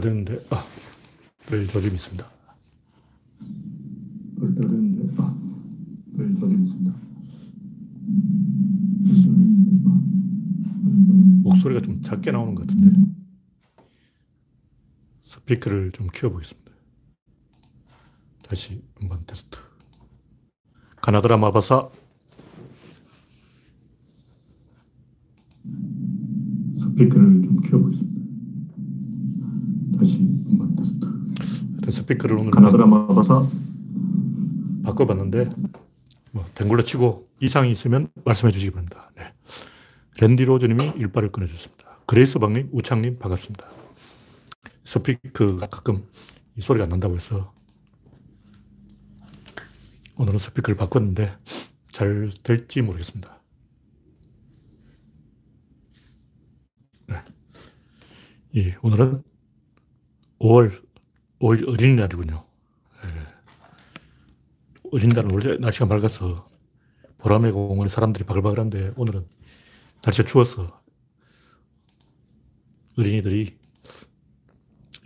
[0.00, 0.64] 됐는데, 아,
[1.46, 2.26] 별 조짐이 있습니다.
[4.40, 5.36] 됐는데, 아,
[6.16, 6.94] 별 조짐이 있습니다.
[11.42, 13.00] 목소리가 좀 작게 나오는 것 같은데.
[15.22, 16.70] 스피커를 좀 키워보겠습니다.
[18.42, 19.58] 다시 한번 테스트.
[21.00, 21.88] 가나드라 마바사.
[26.74, 27.29] 스피커를
[32.10, 33.46] 스피커를 오늘 가나드라 마바사
[34.84, 35.48] 바꿔봤는데,
[36.32, 39.10] 뭐, 댕굴러 치고 이상이 있으면 말씀해 주시기 바랍니다.
[39.16, 39.32] 네.
[40.20, 41.98] 랜디 로즈님이 일발을 끊어줬습니다.
[42.06, 43.66] 그레이스 박님, 우창님, 반갑습니다.
[44.84, 46.04] 스피커가 가끔
[46.56, 47.52] 이 소리가 안 난다고 해서
[50.16, 51.36] 오늘은 스피커를 바꿨는데
[51.92, 53.40] 잘 될지 모르겠습니다.
[57.06, 57.16] 네.
[58.56, 59.22] 예, 오늘은
[60.40, 60.89] 5월
[61.40, 62.44] 5일 어린이날이군요.
[63.02, 63.08] 네.
[64.92, 66.48] 어린이날은 원래 날씨가 맑아서
[67.18, 69.26] 보라매 공원에 사람들이 바글바글한데 오늘은
[70.04, 70.80] 날씨가 추워서
[72.98, 73.58] 어린이들이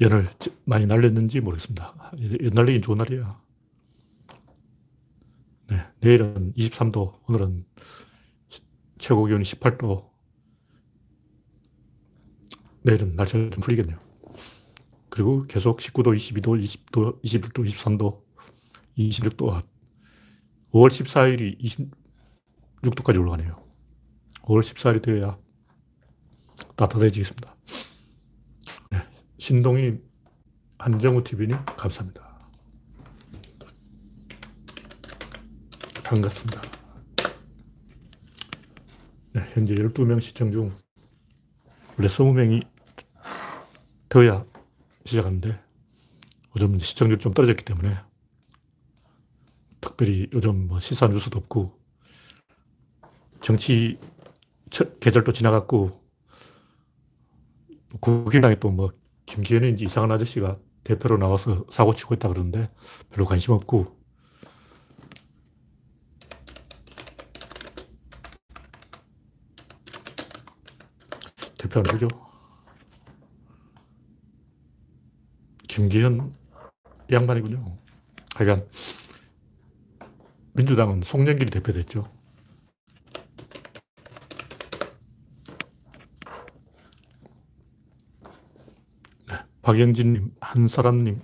[0.00, 0.28] 연을
[0.64, 2.12] 많이 날렸는지 모르겠습니다.
[2.42, 3.40] 연 날리긴 좋은 날이에요.
[5.68, 7.64] 네, 내일은 23도, 오늘은
[8.98, 10.10] 최고 기온이 18도.
[12.82, 14.03] 내일은 날씨가 좀 풀리겠네요.
[15.15, 18.25] 그리고 계속 19도, 22도, 20도, 21도, 23도,
[18.98, 19.62] 26도.
[20.73, 21.57] 5월 14일이
[22.83, 23.65] 26도까지 올라가네요.
[24.42, 25.39] 5월 14일이 되어야
[26.75, 27.55] 따뜻해지겠습니다.
[28.91, 28.98] 네,
[29.39, 30.01] 신동희
[30.79, 32.37] 한정우 TV님 감사합니다.
[36.03, 36.61] 반갑습니다.
[39.33, 40.77] 네, 현재 12명 시청 중
[41.97, 42.67] 원래 20명이
[44.08, 44.54] 되어야
[45.05, 45.61] 시작하는데
[46.57, 47.97] 요즘 시청률 좀 떨어졌기 때문에
[49.81, 51.79] 특별히 요즘 뭐 시사 뉴스도 없고
[53.41, 53.98] 정치
[55.01, 56.03] 계절도 지나갔고
[58.01, 58.92] 국민당에 또 뭐
[59.27, 62.71] 김기현인지 이상한 아저씨가 대표로 나와서 사고 치고 있다 그러는데
[63.11, 63.97] 별로 관심 없고
[71.57, 72.09] 대표 안 되죠.
[75.74, 76.33] 김기현
[77.11, 77.77] 양반이군요.
[78.36, 78.64] 하여간
[80.52, 82.05] 민주당은 송영길이 대표됐죠.
[89.62, 91.20] 박영진님, 한사람님,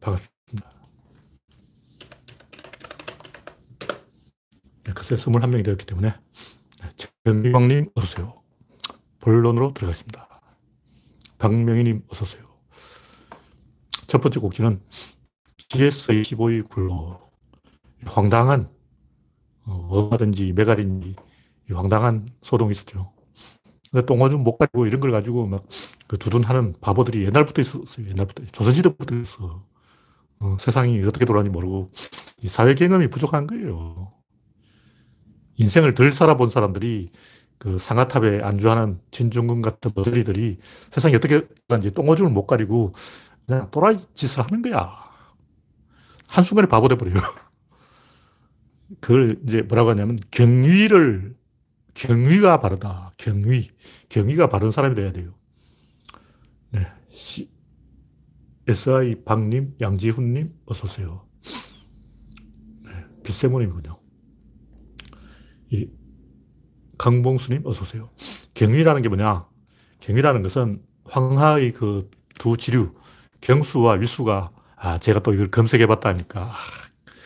[0.00, 0.70] 반갑습니다.
[4.84, 6.14] 네, 글쎄 21명이 되었기 때문에
[6.80, 8.42] 네, 전미광님 어서오세요.
[9.20, 10.26] 본론으로 들어가겠습니다.
[11.36, 12.47] 박명희님 어서오세요.
[14.08, 14.80] 첫 번째 곡지는
[15.68, 17.20] GS 25의 굴로
[18.06, 18.70] 황당한
[19.66, 21.14] 어, 뭐든지 메갈인지
[21.70, 23.12] 황당한 소동이 있었죠.
[24.06, 28.08] 똥오줌 못 가지고 이런 걸 가지고 막그 두둔하는 바보들이 옛날부터 있었어요.
[28.08, 28.44] 옛날부터.
[28.46, 29.64] 조선시대부터 있어.
[30.40, 31.90] 어, 세상이 어떻게 돌아가는지 모르고
[32.40, 34.12] 이 사회 경험이 부족한 거예요.
[35.56, 37.10] 인생을 덜 살아본 사람들이
[37.58, 40.58] 그 상아탑에 안주하는 진중근 같은 머저리들이
[40.90, 42.94] 세상이 어떻게 가는지 똥오줌을 못 가리고
[43.48, 44.94] 그냥 또라이 짓을 하는 거야.
[46.26, 47.16] 한순간에 바보 돼버려요.
[49.00, 51.34] 그걸 이제 뭐라고 하냐면 경위를
[51.94, 53.10] 경위가 바르다.
[53.16, 53.70] 경위.
[54.10, 55.34] 경위가 바른 사람이 돼야 돼요.
[56.70, 56.86] 네.
[57.10, 57.50] 시,
[58.66, 61.26] SI 박님, 양지훈님, 어서오세요.
[62.84, 62.92] 네.
[63.24, 63.98] 빛세모님이군요.
[65.70, 65.88] 이,
[66.98, 68.10] 강봉수님, 어서오세요.
[68.52, 69.48] 경위라는 게 뭐냐?
[70.00, 72.94] 경위라는 것은 황하의 그 두 지류,
[73.40, 76.40] 경수와 위수가, 아, 제가 또 이걸 검색해 봤다니까.
[76.40, 76.54] 아,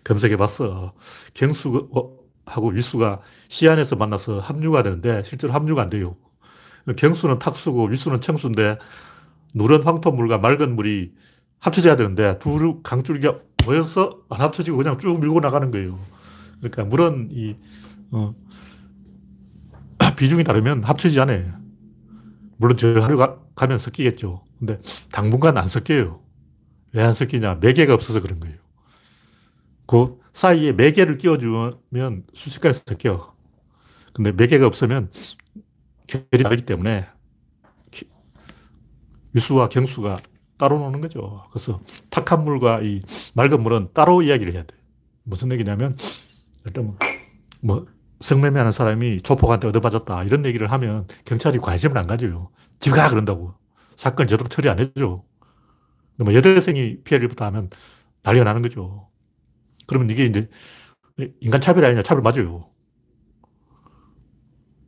[0.05, 0.95] 검색해 봤어.
[1.35, 6.17] 경수, 어, 하고 위수가 시안에서 만나서 합류가 되는데 실제로 합류가 안 돼요.
[6.97, 8.79] 경수는 탁수고 위수는 청수인데
[9.55, 11.13] 누런 황토물과 맑은 물이
[11.61, 15.99] 합쳐져야 되는데 두 강줄기가 모여서 안 합쳐지고 그냥 쭉 밀고 나가는 거예요.
[16.59, 17.57] 그러니까 물은 이
[18.11, 18.35] 어,
[20.17, 21.53] 비중이 다르면 합쳐지지 않아요.
[22.57, 23.17] 물론 저 하루
[23.55, 24.43] 가면 섞이겠죠.
[24.63, 24.81] 근데
[25.11, 26.23] 당분간 안 섞여요.
[26.95, 27.57] 왜 안 섞이냐?
[27.57, 28.57] 매개가 없어서 그런 거예요.
[29.87, 33.35] 그 사이에 매개를 끼워주면 순식간에 섞여.
[34.13, 35.11] 근데 매개가 없으면
[36.07, 37.07] 결이 다르기 때문에
[39.35, 40.19] 유수와 경수가
[40.59, 41.45] 따로 노는 거죠.
[41.51, 41.81] 그래서
[42.11, 43.01] 탁한 물과 이
[43.35, 44.77] 맑은 물은 따로 이야기를 해야 돼.
[45.25, 45.97] 무슨 얘기냐면,
[46.67, 46.99] 일단 뭐,
[47.61, 47.87] 뭐
[48.21, 50.25] 성매매하는 사람이 조폭한테 얻어맞았다.
[50.25, 52.51] 이런 얘기를 하면 경찰이 관심을 안 가져요.
[52.81, 53.55] 지가 그런다고.
[54.03, 55.23] 사건을 제대로 처리 안 해줘.
[56.17, 57.71] 뭐 여대생이 피해를 입었다 하면
[58.25, 59.09] 난리가 나는 거죠.
[59.87, 60.49] 그러면 이게 이제
[61.41, 62.69] 인간 차별이 아니냐, 차별 맞아요.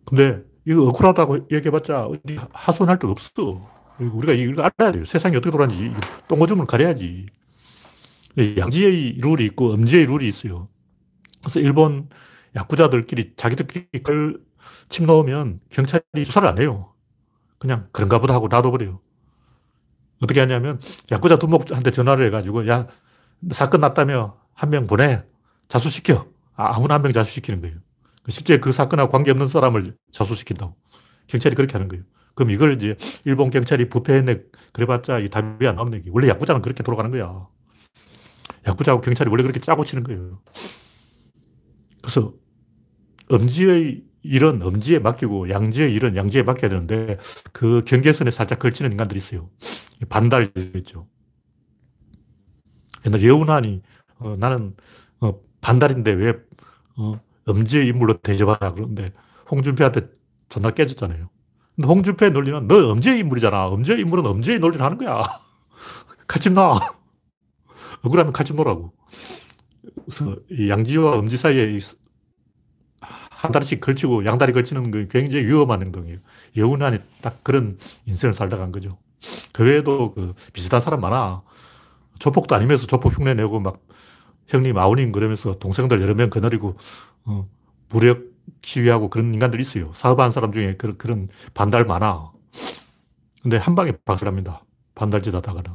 [0.04, 3.70] 근데 이거 억울하다고 얘기해봤자 어디 하소연할 데가 없어.
[4.00, 5.04] 우리가 이걸 알아야 돼요.
[5.04, 5.92] 세상이 어떻게 돌아가는지
[6.26, 7.26] 똥오줌을 가려야지.
[8.58, 10.68] 양지의 룰이 있고 음지의 룰이 있어요.
[11.40, 12.08] 그래서 일본
[12.56, 16.93] 야구자들끼리 자기들끼리 걸침 넣으면 경찰이 수사를 안 해요.
[17.64, 19.00] 그냥 그런가 보다 하고 놔둬버려요.
[20.22, 20.78] 어떻게 하냐면
[21.10, 22.86] 야구자 두목한테 전화를 해가지고 야
[23.52, 25.22] 사건 났다며 한 명 보내
[25.68, 26.26] 자수시켜
[26.56, 27.76] 아, 아무나 한 명 자수시키는 거예요.
[28.28, 30.76] 실제 그 사건하고 관계없는 사람을 자수시킨다고
[31.28, 32.04] 경찰이 그렇게 하는 거예요.
[32.34, 34.42] 그럼 이걸 이제 일본 경찰이 부패했네
[34.74, 36.10] 그래봤자 이 답이 안 나오는 얘기.
[36.12, 37.48] 원래 야구자는 그렇게 돌아가는 거야.
[38.66, 40.42] 야구자하고 경찰이 원래 그렇게 짜고 치는 거예요.
[42.02, 42.34] 그래서
[43.32, 47.18] 음지의 일은 음지에 맡기고 양지의 일은 양지에 맡겨야 되는데
[47.52, 49.50] 그 경계선에 살짝 걸치는 인간들이 있어요.
[50.08, 51.06] 반달이 있죠.
[53.06, 53.82] 옛날 여운환이
[54.18, 54.74] 어, 나는
[55.20, 56.34] 어, 반달인데 왜
[56.96, 59.12] 어, 음지의 인물로 대접하냐 그러는데
[59.50, 60.08] 홍준표한테
[60.48, 61.28] 전날 깨졌잖아요.
[61.76, 63.74] 근데 홍준표의 논리는 너 음지의 인물이잖아.
[63.74, 65.20] 음지의 인물은 음지의 논리를 하는 거야.
[66.26, 66.74] 칼집 나.
[68.02, 68.94] 억울하면 칼집 놓라고.
[70.68, 71.78] 양지와 음지 사이에
[73.44, 76.16] 한 다리씩 걸치고 양다리 걸치는 건 굉장히 위험한 행동이에요.
[76.56, 77.76] 여운안이 딱 그런
[78.06, 78.88] 인생을 살다 간 거죠.
[79.52, 81.42] 그 외에도 그 비슷한 사람 많아.
[82.18, 83.82] 조폭도 아니면서 조폭 흉내 내고 막
[84.46, 86.74] 형님, 아우님 그러면서 동생들 여러 명 거느리고
[87.26, 87.46] 어,
[87.90, 88.22] 무력
[88.62, 89.92] 시위하고 그런 인간들 있어요.
[89.94, 92.32] 사업하는 사람 중에 그런, 그런 반달 많아.
[93.42, 94.64] 근데 한 방에 박살납니다.
[94.94, 95.70] 반달짓 하다가는.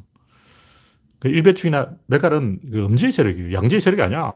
[1.20, 3.54] 그 일배충이나 메갈은 그 음지의 세력이에요.
[3.54, 4.34] 양지의 세력이 아니야.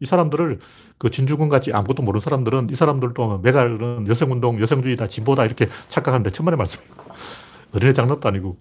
[0.00, 0.58] 이 사람들을
[0.98, 6.56] 그 진주군 같이 아무것도 모르는 사람들은 이 사람들도 메갈은 여성운동, 여성주의다, 진보다 이렇게 착각하는데 천만의
[6.56, 6.90] 말씀이에요.
[7.72, 8.58] 어린애 장난도 아니고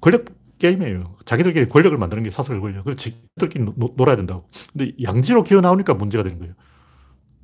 [0.00, 0.24] 권력
[0.58, 1.16] 게임이에요.
[1.24, 2.84] 자기들끼리 권력을 만드는 게 사설 권력.
[2.84, 4.48] 그래서 자기들끼리 노, 놀아야 된다고.
[4.72, 6.54] 근데 양지로 기어 나오니까 문제가 되는 거예요.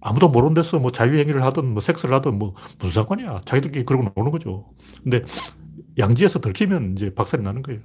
[0.01, 3.43] 아무도 모르는 데서 뭐 자유행위를 하든 뭐 섹스를 하든 뭐 무슨 상관이야.
[3.45, 4.71] 자기들끼리 그러고 노는 거죠.
[5.03, 5.23] 근데
[5.99, 7.81] 양지에서 들키면 이제 박살이 나는 거예요.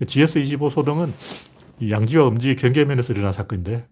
[0.00, 1.12] GS25 소동은
[1.88, 3.86] 양지와 음지 경계면에서 일어난 사건인데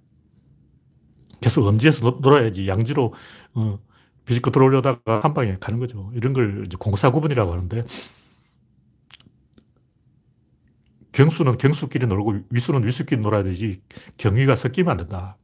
[1.40, 3.12] 계속 음지에서 놀아야지 양지로
[3.54, 3.78] 어,
[4.24, 6.10] 비집고 들어오려다가 한 방에 가는 거죠.
[6.14, 7.84] 이런 걸 이제 공사 구분이라고 하는데
[11.12, 13.80] 경수는 경수끼리 놀고 위수는 위수끼리 놀아야 되지
[14.18, 15.38] 경위가 섞이면 안 된다.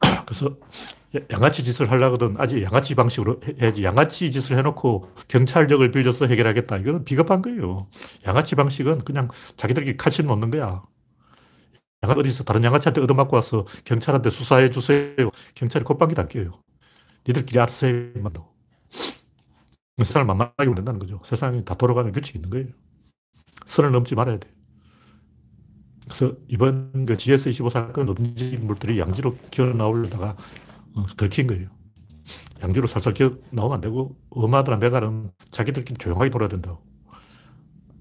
[0.24, 0.56] 그래서
[1.30, 6.78] 양아치 짓을 하려거든 아직 양아치 방식으로 해야지 양아치 짓을 해놓고 경찰력을 빌려서 해결하겠다.
[6.78, 7.88] 이거는 비겁한 거예요.
[8.26, 10.82] 양아치 방식은 그냥 자기들끼리 칼질 놓는 거야.
[12.02, 15.30] 양아치 어디서 다른 양아치한테 얻어맞고 와서 경찰한테 수사해 주세요.
[15.54, 16.52] 경찰이 콧방귀도 안 껴요.
[17.26, 18.50] 니들끼리 알아서 해만 더.
[19.98, 21.20] 세상을 만만하게 보낸다는 거죠.
[21.24, 22.66] 세상이 다 돌아가는 규칙이 있는 거예요.
[23.66, 24.48] 선을 넘지 말아야 돼.
[26.04, 30.36] 그래서 이번 그 GS25 사건 음지 인물들이 양지로 기어 나오려다가
[30.96, 31.68] 어, 들킨 거예요.
[32.60, 36.82] 양지로 살살 기어 나오면 안 되고 엄마들랑 메갈은 자기들끼리 조용하게 놀아야 된다고.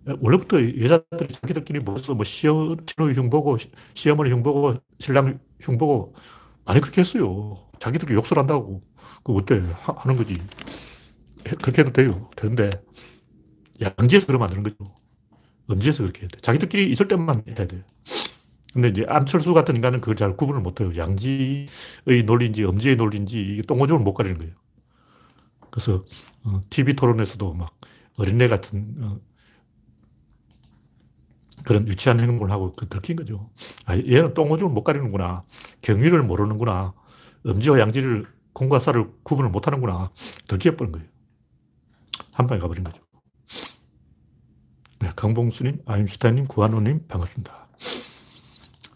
[0.06, 3.58] 원래부터 여자들이 자기들끼리 모여서 뭐 시어, 친구 흉보고,
[3.94, 6.14] 시어머니 흉보고, 신랑 흉보고,
[6.66, 7.58] 많이 그렇게 했어요.
[7.80, 8.82] 자기들이 욕설 한다고.
[9.24, 9.62] 그 어때?
[9.74, 10.38] 하, 는 거지.
[11.44, 12.30] 그렇게 해도 돼요.
[12.36, 12.72] 되는데,
[13.82, 14.94] 양지에서 그러면 안 되는 거죠.
[15.70, 16.40] 음지에서 그렇게 해야 돼.
[16.40, 17.84] 자기들끼리 있을 때만 해야 돼.
[18.74, 20.92] 근데 이제 안철수 같은 인간은 그걸 잘 구분을 못 해요.
[20.96, 21.68] 양지의
[22.26, 24.54] 논리인지 음지의 논리인지 이게 똥오줌을 못 가리는 거예요.
[25.70, 26.06] 그래서
[26.44, 27.76] 어, TV 토론에서도 막
[28.18, 29.20] 어린애 같은 어,
[31.64, 33.50] 그런 유치한 행동을 하고 그 들킨 거죠.
[33.86, 35.44] 아, 얘는 똥오줌을 못 가리는구나.
[35.82, 36.94] 경위를 모르는구나.
[37.46, 40.12] 음지와 양지를 공과 사를 구분을 못 하는구나.
[40.48, 41.08] 들켜버린 거예요.
[42.34, 43.02] 한 방에 가버린 거죠.
[45.00, 47.68] 네, 강봉수님, 아임슈타인님, 구한호님, 반갑습니다.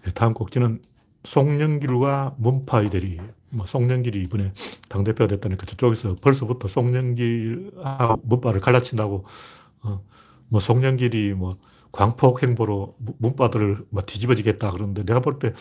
[0.03, 0.81] 네, 다음 곡지는
[1.23, 3.19] 송영길과 문파이 대리.
[3.49, 4.53] 뭐 송영길이 이번에
[4.89, 9.25] 당대표가 됐다니까 저쪽에서 벌써부터 송영길하고 문파를 갈라친다고,
[9.81, 10.03] 어,
[10.49, 11.57] 뭐 송영길이 뭐
[11.95, 15.53] 광폭 행보로 문빠들을 막 뒤집어지겠다 그러는데 내가 볼 때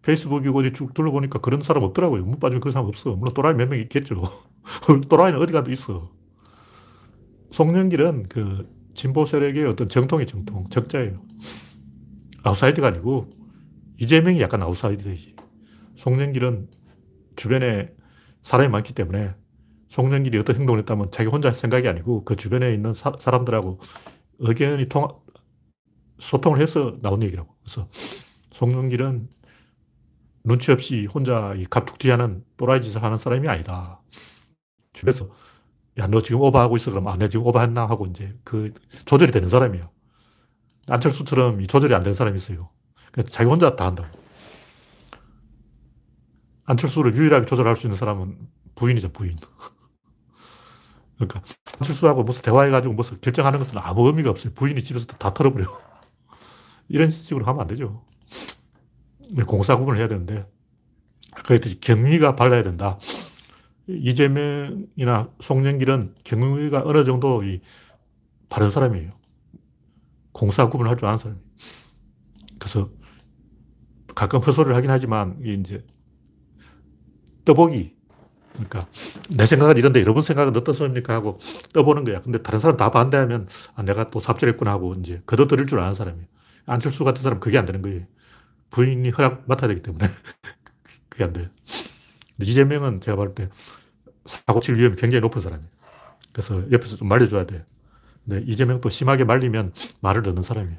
[0.00, 2.24] 페이스북이고 어디 쭉 둘러보니까 그런 사람 없더라고요.
[2.24, 3.10] 문빠 중에 그런 사람 없어.
[3.10, 4.16] 물론 또라이 몇 명 있겠죠.
[5.08, 6.10] 또라이는 어디 가도 있어.
[7.50, 11.22] 송영길은 그 진보 세력의 어떤 정통이 정통, 적자예요.
[12.42, 13.28] 아웃사이드가 아니고
[14.00, 15.36] 이재명이 약간 아웃사이드지.
[15.96, 16.68] 송영길은
[17.36, 17.92] 주변에
[18.42, 19.34] 사람이 많기 때문에
[19.88, 23.78] 송영길이 어떤 행동을 했다면 자기 혼자 생각이 아니고 그 주변에 있는 사람들하고
[24.40, 25.06] 의견이 통,
[26.22, 27.54] 소통을 해서 나온 얘기라고.
[27.62, 27.88] 그래서
[28.52, 29.28] 송영길은
[30.44, 34.00] 눈치 없이 혼자 이 갑툭튀하는 또라이 짓을 하는 사람이 아니다.
[34.92, 35.28] 주변에서
[35.98, 36.90] 야, 너 지금 오버하고 있어.
[36.90, 37.82] 그럼, 아, 내 지금 오버했나?
[37.82, 38.72] 하고 이제 그
[39.04, 39.90] 조절이 되는 사람이에요.
[40.88, 42.70] 안철수처럼 이 조절이 안 되는 사람이 있어요.
[43.10, 44.08] 그러니까 자기 혼자 다 한다고.
[46.64, 48.38] 안철수를 유일하게 조절할 수 있는 사람은
[48.74, 49.36] 부인이죠, 부인.
[51.16, 51.42] 그러니까
[51.78, 54.54] 안철수하고 무슨 대화해가지고 무슨 결정하는 것은 아무 의미가 없어요.
[54.54, 55.91] 부인이 집에서 다 털어버려.
[56.88, 58.04] 이런 식으로 하면 안 되죠.
[59.46, 60.46] 공사 구분을 해야 되는데,
[61.44, 62.98] 그랬듯이 경위가 발라야 된다.
[63.88, 67.60] 이재명이나 송영길은 경위가 어느 정도 이
[68.48, 69.10] 바른 사람이에요.
[70.32, 71.44] 공사 구분을 할줄 아는 사람이에요.
[72.58, 72.90] 그래서
[74.14, 75.84] 가끔 헛소리를 하긴 하지만, 이제
[77.44, 77.96] 떠보기.
[78.52, 78.86] 그러니까
[79.34, 81.14] 내 생각은 이런데 여러분 생각은 어떻습니까?
[81.14, 81.38] 하고
[81.72, 82.20] 떠보는 거야.
[82.20, 86.26] 근데 다른 사람 다 반대하면 아, 내가 또 삽질했구나 하고 이제 거둬들일 줄 아는 사람이에요.
[86.66, 88.02] 안철수 같은 사람 그게 안 되는 거예요.
[88.70, 90.08] 부인이 허락 맡아야 되기 때문에
[91.08, 91.48] 그게 안 돼요.
[92.40, 93.48] 이재명은 제가 볼때
[94.24, 95.68] 사고 칠 위험이 굉장히 높은 사람이에요.
[96.32, 97.64] 그래서 옆에서 좀 말려줘야 돼
[98.24, 100.78] 근데 이재명도 심하게 말리면 말을 듣는 사람이에요.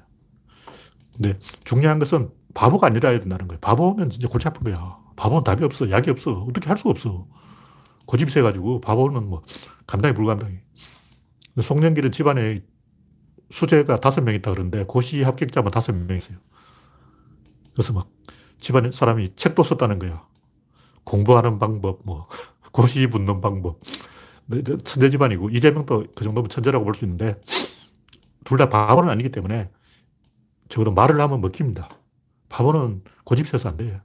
[1.16, 3.60] 근데 중요한 것은 바보가 아니라 야 된다는 거예요.
[3.60, 4.98] 바보면 진짜 골치 아픈 거야.
[5.16, 5.90] 바보는 답이 없어.
[5.90, 6.32] 약이 없어.
[6.50, 7.28] 어떻게 할 수가 없어.
[8.06, 9.44] 고집이 세가지고 바보는 뭐
[9.86, 10.62] 감당이 불감당해.
[11.62, 12.63] 송년길은 집안에
[13.53, 16.38] 수재가 다섯 명 있다 그러는데 고시 합격자만 다섯 명 있어요.
[17.74, 18.10] 그래서 막
[18.60, 20.25] 집안에 사람이 책도 썼다는 거야.
[21.03, 22.27] 공부하는 방법, 뭐,
[22.74, 23.79] 고시 붙는 방법.
[24.83, 27.39] 천재 집안이고, 이재명도 그 정도면 천재라고 볼 수 있는데,
[28.43, 29.69] 둘 다 바보는 아니기 때문에,
[30.69, 31.89] 적어도 말을 하면 먹힙니다.
[32.50, 34.00] 바보는 고집 세서 안 돼요.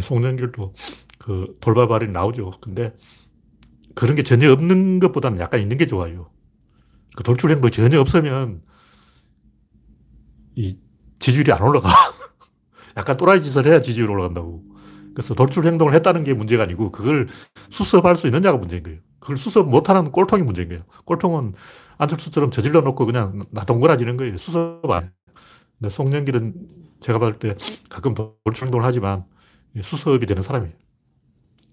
[0.00, 0.74] 송영길도
[1.18, 2.52] 그 돌발 발이 나오죠.
[2.60, 2.94] 근데
[3.94, 6.30] 그런 게 전혀 없는 것보다는 약간 있는 게 좋아요.
[7.16, 8.62] 그 돌출 행동이 전혀 없으면
[10.54, 10.78] 이
[11.18, 11.88] 지지율이 안 올라가.
[12.96, 14.62] 약간 또라이 짓을 해야 지지율 올라간다고.
[15.14, 17.28] 그래서 돌출 행동을 했다는 게 문제가 아니고 그걸
[17.70, 19.00] 수습할 수 있느냐가 문제인 거예요.
[19.18, 20.82] 그걸 수습 못하는 꼴통이 문제인 거예요.
[21.04, 21.54] 꼴통은
[21.98, 24.38] 안철수처럼 저질러 놓고 그냥 나 동그라지는 거예요.
[24.38, 25.10] 수습 안.
[25.78, 26.54] 근데 송영길은
[27.00, 27.56] 제가 봤을 때
[27.88, 29.24] 가끔 돌출 행동을 하지만
[29.82, 30.74] 수습이 되는 사람이에요.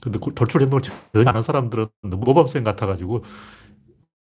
[0.02, 3.24] 근데 돌출 행동을 전혀 안 하는 사람들은 너무 모범생 같아가지고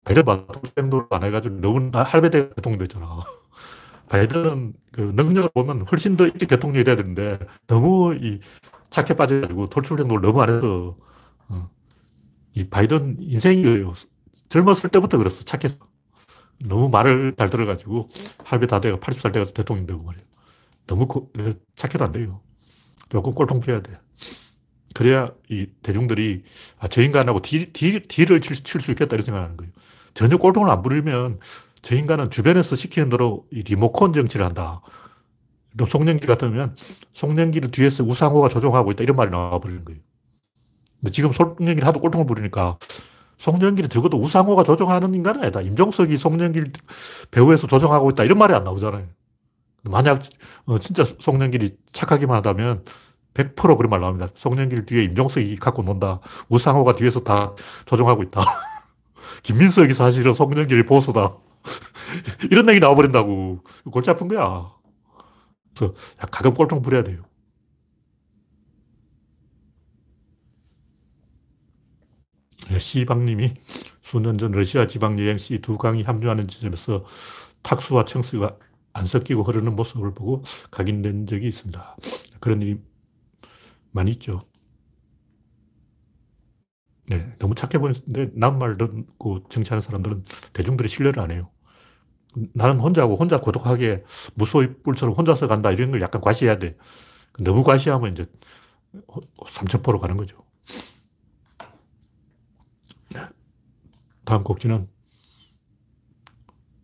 [0.05, 3.25] 바이든 돌출 행동을 안 해가지고 너무 할배대 대통령 됐잖아.
[4.09, 8.41] 바이든은 그 능력을 보면 훨씬 더 일찍 대통령이 돼야 되는데 너무 이
[8.91, 10.97] 착해 빠져가지고 돌출 행동을 너무 안 해서
[11.49, 11.71] 어.
[12.55, 13.93] 이 바이든 인생이에요.
[14.49, 15.43] 젊었을 때부터 그랬어.
[15.45, 15.77] 착해서.
[16.65, 18.09] 너무 말을 잘 들어가지고
[18.45, 20.25] 할배 다 돼가 80살 돼가서 대통령 되고 말이에요.
[20.87, 21.09] 너무
[21.75, 22.41] 착해도 안 돼요.
[23.09, 23.99] 조금 꼴통 부려야 돼.
[24.95, 26.45] 그래야 이 대중들이
[26.79, 29.73] 아, 저 인간하고 deal, deal, deal을 칠 수 있겠다 이런 생각하는 거예요.
[30.15, 31.41] 전혀 꼴통을 안 부리면
[31.83, 34.81] 저 인간은 주변에서 시키는 대로 이 리모컨 정치를 한다.
[35.85, 36.77] 송영길 같으면
[37.15, 40.01] 송영길을 뒤에서 우상호가 조종하고 있다 이런 말이 나와버리는 거예요.
[41.01, 42.79] 근데 지금 송영길이 하도 꼴통을 부리니까
[43.39, 45.61] 송년기를 적어도 우상호가 조종하는 인간은 아니다.
[45.61, 46.73] 임종석이 송년길
[47.33, 49.09] 배우에서 조종하고 있다 이런 말이 안 나오잖아요.
[49.85, 50.23] 만약
[50.67, 52.85] 어, 진짜 송년길이 착하기만 하다면
[53.35, 54.29] 100% 그런 말 나옵니다.
[54.35, 56.21] 송년길 뒤에 임종석이 갖고 논다.
[56.49, 57.55] 우상호가 뒤에서 다
[57.87, 58.41] 조종하고 있다.
[59.43, 61.37] 김민석이 사실은 송년길이 보수다.
[62.51, 63.65] 이런 얘기 나와버린다고.
[63.91, 64.73] 골치 아픈 거야.
[65.77, 65.95] 그래서
[66.31, 67.23] 가끔 꼴통 부려야 돼요.
[72.79, 73.55] 시방님이
[74.03, 77.05] 수년 전 러시아 지방 여행 시 두 강이 합류하는 지점에서
[77.63, 78.57] 탁수와 청수가
[78.95, 81.97] 안 섞이고 흐르는 모습을 보고 각인된 적이 있습니다.
[82.41, 82.81] 그런 일이
[83.93, 84.41] 많이 있죠.
[87.07, 90.23] 네, 너무 착해 보이는데 남말 듣고 정치하는 사람들은
[90.53, 91.51] 대중들이 신뢰를 안 해요.
[92.55, 96.77] 나는 혼자고 혼자 고독하게 무소의 뿔처럼 혼자서 간다 이런 걸 약간 과시해야 돼.
[97.39, 98.27] 너무 과시하면 이제
[99.49, 100.45] 삼천포로 가는 거죠.
[103.11, 103.21] 네.
[104.25, 104.89] 다음 곡지는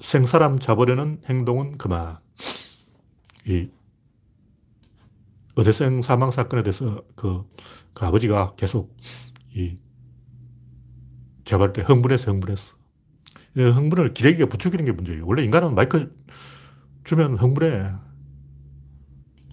[0.02, 2.18] 생사람 잡으려는 행동은 그만.
[3.46, 3.70] 이
[5.56, 7.44] 어대생 사망 사건에 대해서 그,
[7.94, 8.96] 그 아버지가 계속
[9.54, 9.76] 이
[11.44, 12.76] 제발 때 흥분해서 흥분했어.
[13.56, 15.26] 흥분을 기레기가 부추기는 게 문제예요.
[15.26, 16.14] 원래 인간은 마이크
[17.04, 17.92] 주면 흥분해.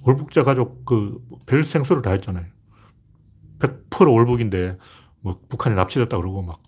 [0.03, 2.45] 월북자 가족 그 별 생수를 다 했잖아요.
[3.59, 4.77] 100% 월북인데
[5.21, 6.59] 뭐 북한에 납치됐다 그러고 막.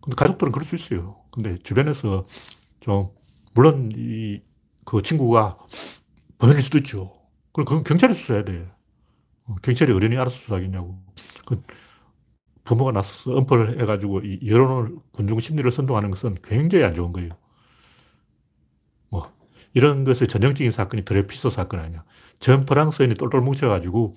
[0.00, 1.16] 근데 가족들은 그럴 수 있어요.
[1.30, 2.26] 근데 주변에서
[2.80, 3.10] 좀,
[3.54, 4.42] 물론 이,
[4.84, 5.58] 그 친구가
[6.38, 7.12] 번역일 수도 있죠.
[7.52, 8.66] 그럼 그건 경찰이 수사해야 돼.
[9.44, 10.98] 어, 경찰이 어린이 알아서 수사하겠냐고.
[11.46, 11.62] 그
[12.64, 17.30] 부모가 나서서 엄포를 해가지고 이 여론을, 군중 심리를 선동하는 것은 굉장히 안 좋은 거예요.
[19.08, 19.32] 뭐,
[19.74, 22.04] 이런 것의 전형적인 사건이 드레피소 사건 아니야.
[22.38, 24.14] 전 프랑스인이 똘똘 뭉쳐가지고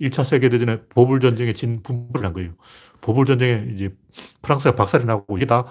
[0.00, 2.54] 1차 세계대전에 보불전쟁에 진 분부를 한 거예요.
[3.00, 3.94] 보불전쟁에 이제
[4.42, 5.66] 프랑스가 박살이 나고 이게 다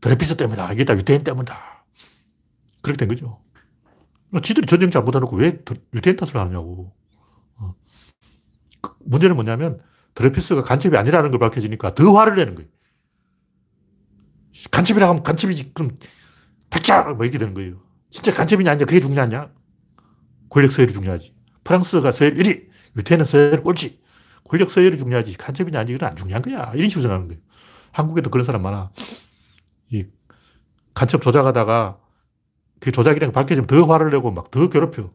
[0.00, 0.72] 드레피스 때문이다.
[0.72, 1.77] 이게 다 유태인 때문이다.
[2.80, 3.40] 그렇게 된 거죠.
[4.42, 5.58] 지들이 전쟁 잘못해놓고 왜
[5.94, 6.92] 유태인 탓을 하느냐고.
[7.56, 7.74] 어.
[8.80, 9.80] 그 문제는 뭐냐면
[10.14, 12.68] 드레피스가 간첩이 아니라는 걸 밝혀지니까 더 화를 내는 거예요.
[14.70, 15.72] 간첩이라고 하면 간첩이지.
[15.72, 15.96] 그럼
[16.70, 17.14] 백자!
[17.14, 17.80] 뭐 이렇게 되는 거예요.
[18.10, 19.52] 진짜 간첩이냐 아니냐 그게 중요하냐?
[20.50, 21.34] 권력 서열이 중요하지.
[21.64, 24.00] 프랑스가 서열 1위, 유태인은 서열 꼴찌.
[24.44, 25.36] 권력 서열이 중요하지.
[25.36, 26.72] 간첩이냐 아니냐 이건 안 중요한 거야.
[26.74, 27.40] 이런 식으로 생각하는 거예요.
[27.92, 28.90] 한국에도 그런 사람 많아.
[29.90, 30.04] 이
[30.94, 31.98] 간첩 조작하다가
[32.80, 35.10] 그 조작이라는 거 밝혀지면 더 화를 내고 막 더 괴롭혀.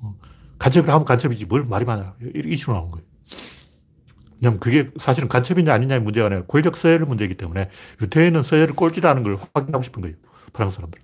[0.00, 0.16] 어.
[0.58, 2.16] 간첩이라 하면 간첩이지 뭘 말이 많아.
[2.34, 3.06] 이 식으로 나오는 거예요.
[4.40, 7.70] 왜냐면 그게 사실은 간첩이냐 아니냐의 문제가 아니라 권력 서열 문제이기 때문에
[8.02, 10.16] 유태인은 서열을 꼴찌라는 걸 확인하고 싶은 거예요.
[10.52, 11.00] 프랑스 사람들.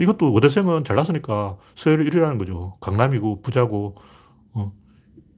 [0.00, 2.78] 이것도 어대생은 잘났으니까 서열 1위라는 거죠.
[2.80, 3.96] 강남이고 부자고
[4.52, 4.72] 어.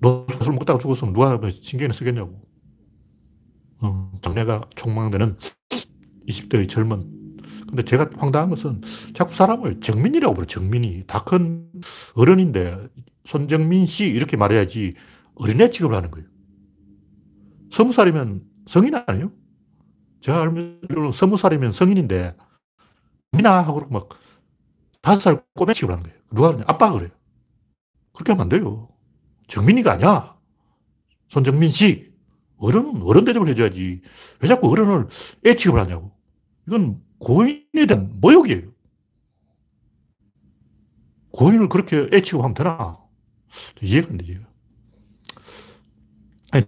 [0.00, 2.40] 너술 먹다가 죽었으면 누가 뭐 신경을 쓰겠냐고.
[3.80, 4.12] 어.
[4.22, 5.36] 장래가 촉망되는
[6.28, 7.21] 20대의 젊은.
[7.72, 8.82] 근데 제가 황당한 것은
[9.14, 11.04] 자꾸 사람을 정민이라고 부르 정민이.
[11.06, 11.66] 다 큰
[12.14, 12.86] 어른인데
[13.24, 14.94] 손정민 씨 이렇게 말해야지
[15.36, 16.28] 어린애 취급을 하는 거예요.
[17.70, 19.32] 스무 살이면 성인 아니에요?
[20.20, 22.36] 제가 알기로 스무 살이면 성인인데
[23.32, 24.10] 민아 하고 막
[25.00, 26.18] 다섯 살 꼬매 취급을 하는 거예요.
[26.34, 26.64] 누가 그러냐?
[26.66, 27.10] 아빠가 그래요.
[28.12, 28.90] 그렇게 하면 안 돼요.
[29.48, 30.36] 정민이가 아니야.
[31.30, 32.12] 손정민 씨.
[32.58, 34.02] 어른은 어른 대접을 해줘야지.
[34.40, 35.06] 왜 자꾸 어른을
[35.46, 36.12] 애 취급을 하냐고.
[36.68, 38.72] 이건 고인에 대한 모욕이에요.
[41.30, 42.98] 고인을 그렇게 애 취급하면 되나?
[43.80, 44.40] 이해가 안 되죠.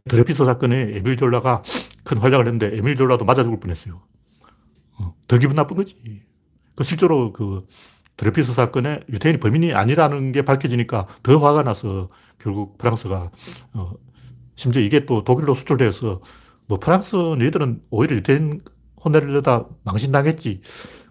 [0.09, 1.63] 드레피스 사건에 에밀 졸라가
[2.05, 4.01] 큰 활약을 했는데 에밀 졸라도 맞아 죽을 뻔했어요.
[4.99, 6.23] 어, 더 기분 나쁜 거지.
[6.75, 7.67] 그 실제로 그
[8.17, 13.31] 드레피스 사건에 유태인이 범인이 아니라는 게 밝혀지니까 더 화가 나서 결국 프랑스가
[13.75, 13.93] 어,
[14.55, 16.23] 심지어 이게 또 독일로 수출돼서
[16.67, 18.63] 뭐 프랑스 너희들은 오히려 유태인
[19.05, 20.61] 혼내려다 망신당했지.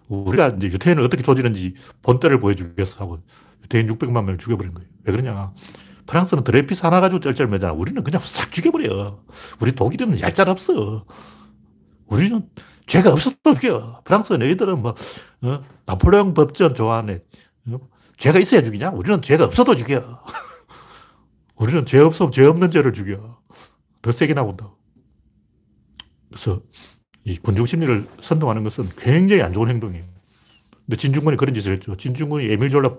[0.08, 3.20] 우리가 이제 유태인을 어떻게 조지는지 본때를 보여주겠어 하고
[3.62, 4.88] 유태인 600만 명을 죽여버린 거예요.
[5.04, 5.52] 왜 그러냐.
[6.06, 7.72] 프랑스는 드레피스 하나 가지고 쩔쩔매잖아.
[7.72, 9.22] 우리는 그냥 싹 죽여버려.
[9.60, 11.06] 우리 독일은 얄짤 없어.
[12.06, 12.48] 우리는
[12.86, 14.02] 죄가 없어도 죽여.
[14.04, 14.94] 프랑스 너희들은 뭐,
[15.42, 15.60] 어?
[15.86, 17.22] 나폴레옹 법전 좋아하네.
[17.68, 17.78] 어?
[18.18, 18.90] 죄가 있어야 죽이냐?
[18.90, 20.22] 우리는 죄가 없어도 죽여.
[21.56, 23.40] 우리는 죄 없으면 죄 없는 죄를 죽여.
[24.02, 24.70] 더 세게 나온다.
[26.28, 26.60] 그래서
[27.24, 30.04] 이 군중 심리를 선동하는 것은 굉장히 안 좋은 행동이에요.
[30.86, 31.96] 근데 진중권이 그런 짓을 했죠.
[31.96, 32.94] 진중권이 에밀 졸라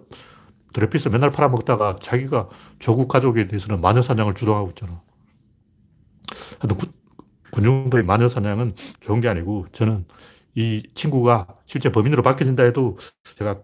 [0.73, 5.01] 드레피스 맨날 팔아먹다가 자기가 조국 가족에 대해서는 마녀 사냥을 주동하고 있잖아.
[6.59, 6.91] 하여튼
[7.51, 10.05] 군중들의 마녀 사냥은 좋은 게 아니고 저는
[10.55, 12.97] 이 친구가 실제 범인으로 밝혀진다 해도
[13.35, 13.61] 제가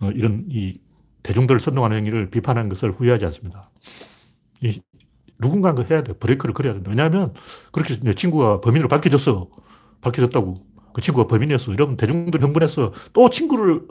[0.00, 0.78] 어, 이런 이
[1.22, 3.70] 대중들을 선동하는 행위를 비판한 것을 후회하지 않습니다.
[4.60, 4.80] 이
[5.38, 6.12] 누군가가 해야 돼.
[6.12, 6.82] 브레이크를 걸어야 돼.
[6.86, 7.34] 왜냐하면
[7.72, 9.48] 그렇게 내 친구가 범인으로 밝혀졌어.
[10.10, 10.54] 밝혀졌다고.
[10.92, 11.72] 그 친구가 범인이었어.
[11.72, 13.82] 이러면 대중들 흥분해서 또 친구를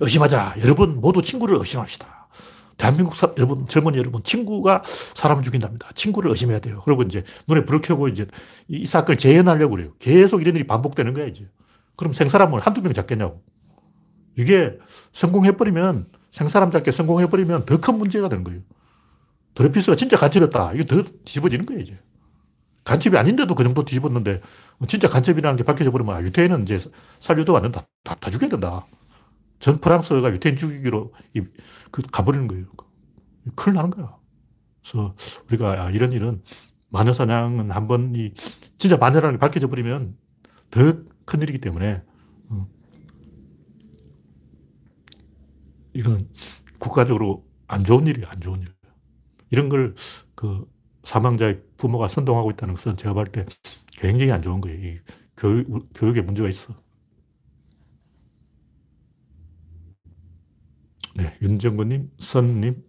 [0.00, 0.54] 의심하자.
[0.62, 2.28] 여러분 모두 친구를 의심합시다.
[2.78, 5.90] 대한민국 사, 여러분, 젊은이 여러분, 친구가 사람을 죽인답니다.
[5.94, 6.80] 친구를 의심해야 돼요.
[6.84, 8.26] 그리고 이제 눈에 불을 켜고 이제
[8.66, 9.92] 이 사건을 재현하려고 그래요.
[9.98, 11.46] 계속 이런 일이 반복되는 거야, 이제.
[11.96, 13.40] 그럼 생사람을 한두 명 잡겠냐고.
[14.36, 14.78] 이게
[15.12, 18.62] 성공해버리면, 생사람 잡게 성공해버리면 더 큰 문제가 되는 거예요.
[19.54, 20.72] 드레피스가 진짜 간첩이었다.
[20.72, 22.00] 이게 더 뒤집어지는 거예요, 이제.
[22.84, 24.40] 간첩이 아닌데도 그 정도 뒤집었는데,
[24.88, 26.78] 진짜 간첩이라는 게 밝혀져 버리면, 아, 유태인은 이제
[27.20, 27.82] 살려도 안 된다.
[28.04, 28.86] 다, 다 죽여야 된다.
[29.60, 31.42] 전 프랑스가 유태인 죽이기로 이,
[31.92, 32.66] 그 가버리는 거예요.
[33.56, 34.16] 큰일 나는 거야.
[34.82, 35.14] 그래서
[35.48, 36.42] 우리가 아, 이런 일은
[36.90, 38.32] 마녀 사냥은 한 번 이
[38.78, 40.16] 진짜 마녀라는 게 밝혀져 버리면
[40.70, 40.80] 더
[41.24, 42.02] 큰 일이기 때문에
[42.48, 42.66] 어.
[45.94, 46.20] 이건
[46.78, 48.26] 국가적으로 안 좋은 일이에요.
[48.28, 48.68] 안 좋은 일.
[49.50, 49.94] 이런 걸
[50.34, 50.66] 그
[51.04, 53.44] 사망자의 부모가 선동하고 있다는 것은 제가 볼 때
[53.98, 54.78] 굉장히 안 좋은 거예요.
[54.78, 55.00] 이
[55.36, 56.74] 교육, 교육에 문제가 있어.
[61.16, 62.84] 네, 윤정근님, 선님,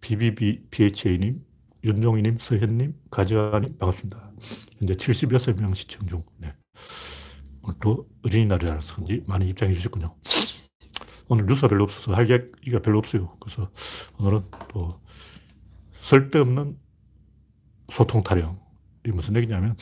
[0.00, 1.44] BBBPHA님,
[1.82, 4.32] 윤종희님, 서현님, 가지아님, 반갑습니다.
[4.78, 6.22] 현재 76명 시청 중.
[6.38, 6.54] 네.
[7.62, 10.14] 오늘도 어린이날이라서 그런지 많이 입장해 주셨군요.
[11.26, 13.36] 오늘 뉴스가 별로 없어서 할 얘기가 별로 없어요.
[13.40, 13.70] 그래서
[14.20, 14.88] 오늘은 또
[16.00, 16.78] 쓸데없는
[17.88, 18.58] 소통 타령.
[19.04, 19.76] 이게 무슨 얘기냐면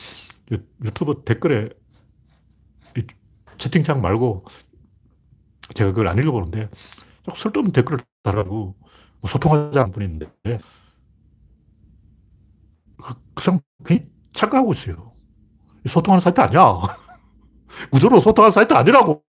[0.83, 1.69] 유튜브 댓글에
[3.57, 4.45] 채팅창 말고
[5.73, 6.69] 제가 그걸 안 읽어보는데
[7.35, 8.75] 쓸데없는 댓글을 달아고
[9.19, 10.59] 뭐 소통하자는 분이 있는데
[13.01, 15.11] 그, 그 사람 괜히 착각하고 있어요.
[15.85, 16.81] 소통하는 사이트 아니야.
[17.91, 19.23] 구조론 소통하는 사이트 아니라고.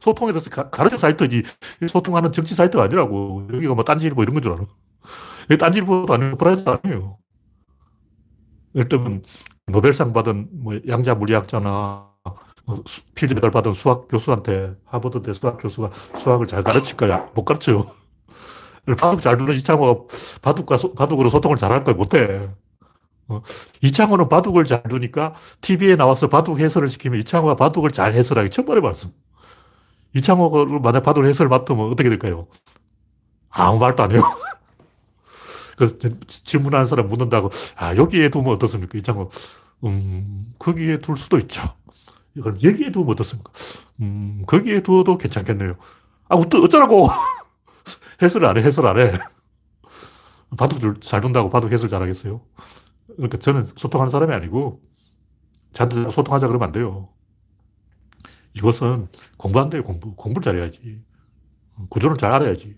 [0.00, 1.42] 소통에 대해서 가르치는 사이트지.
[1.88, 3.48] 소통하는 정치 사이트가 아니라고.
[3.52, 4.62] 여기가 뭐 딴지일보 이런 건 줄 알아.
[5.50, 7.18] 여기 딴지일보도 아니고 서프라이즈도 아니에요.
[8.74, 9.22] 예를 들면
[9.66, 12.08] 노벨상 받은 뭐 양자 물리학자나
[12.66, 12.82] 뭐
[13.14, 17.30] 필즈 메달 받은 수학 교수한테 하버드대 수학 교수가 수학을 잘 가르칠까요?
[17.34, 17.86] 못 가르쳐요.
[18.98, 20.04] 바둑 잘 두는 이창호가
[20.42, 21.94] 바둑과 소, 바둑으로 소통을 잘 할 거야?
[21.94, 22.48] 못해.
[23.28, 23.42] 어,
[23.82, 29.08] 이창호는 바둑을 잘 두니까 TV에 나와서 바둑 해설을 시키면 이창호가 바둑을 잘 해설하기 처음 말해봤어.
[30.16, 32.48] 이창호가 만약 바둑 해설 맡으면 어떻게 될까요?
[33.50, 34.22] 아무 말도 안 해요.
[35.80, 38.98] 그래서 질문하는 사람 묻는다고, 아, 여기에 두면 어떻습니까?
[38.98, 39.30] 이창호,
[39.84, 41.62] 음, 거기에 둘 수도 있죠.
[42.36, 43.50] 이걸 여기에 두면 어떻습니까?
[44.02, 45.76] 음, 거기에 두어도 괜찮겠네요.
[46.28, 47.08] 아, 어쩌라고!
[48.20, 49.12] 해설 안 해, 해설 안 해.
[50.58, 52.42] 바둑 잘 둔다고 바둑 해설 잘 하겠어요?
[53.16, 54.82] 그러니까 저는 소통하는 사람이 아니고,
[55.72, 57.08] 저한테 소통하자 그러면 안 돼요.
[58.52, 60.14] 이것은 공부 안 돼요, 공부.
[60.14, 61.02] 공부를 잘해야지.
[61.88, 62.76] 구조를 잘 알아야지.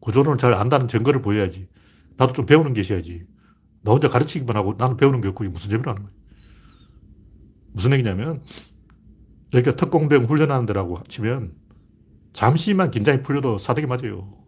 [0.00, 1.68] 구조를 잘 안다는 증거를 보여야지.
[2.16, 3.26] 나도 좀 배우는 게 있어야지.
[3.82, 6.12] 나 혼자 가르치기만 하고 나는 배우는 게 없고 무슨 재미라는 거야.
[7.72, 8.42] 무슨 얘기냐면,
[9.54, 11.54] 여기가 특공병 훈련하는 데라고 치면
[12.32, 14.38] 잠시만 긴장이 풀려도 사대기 맞아요.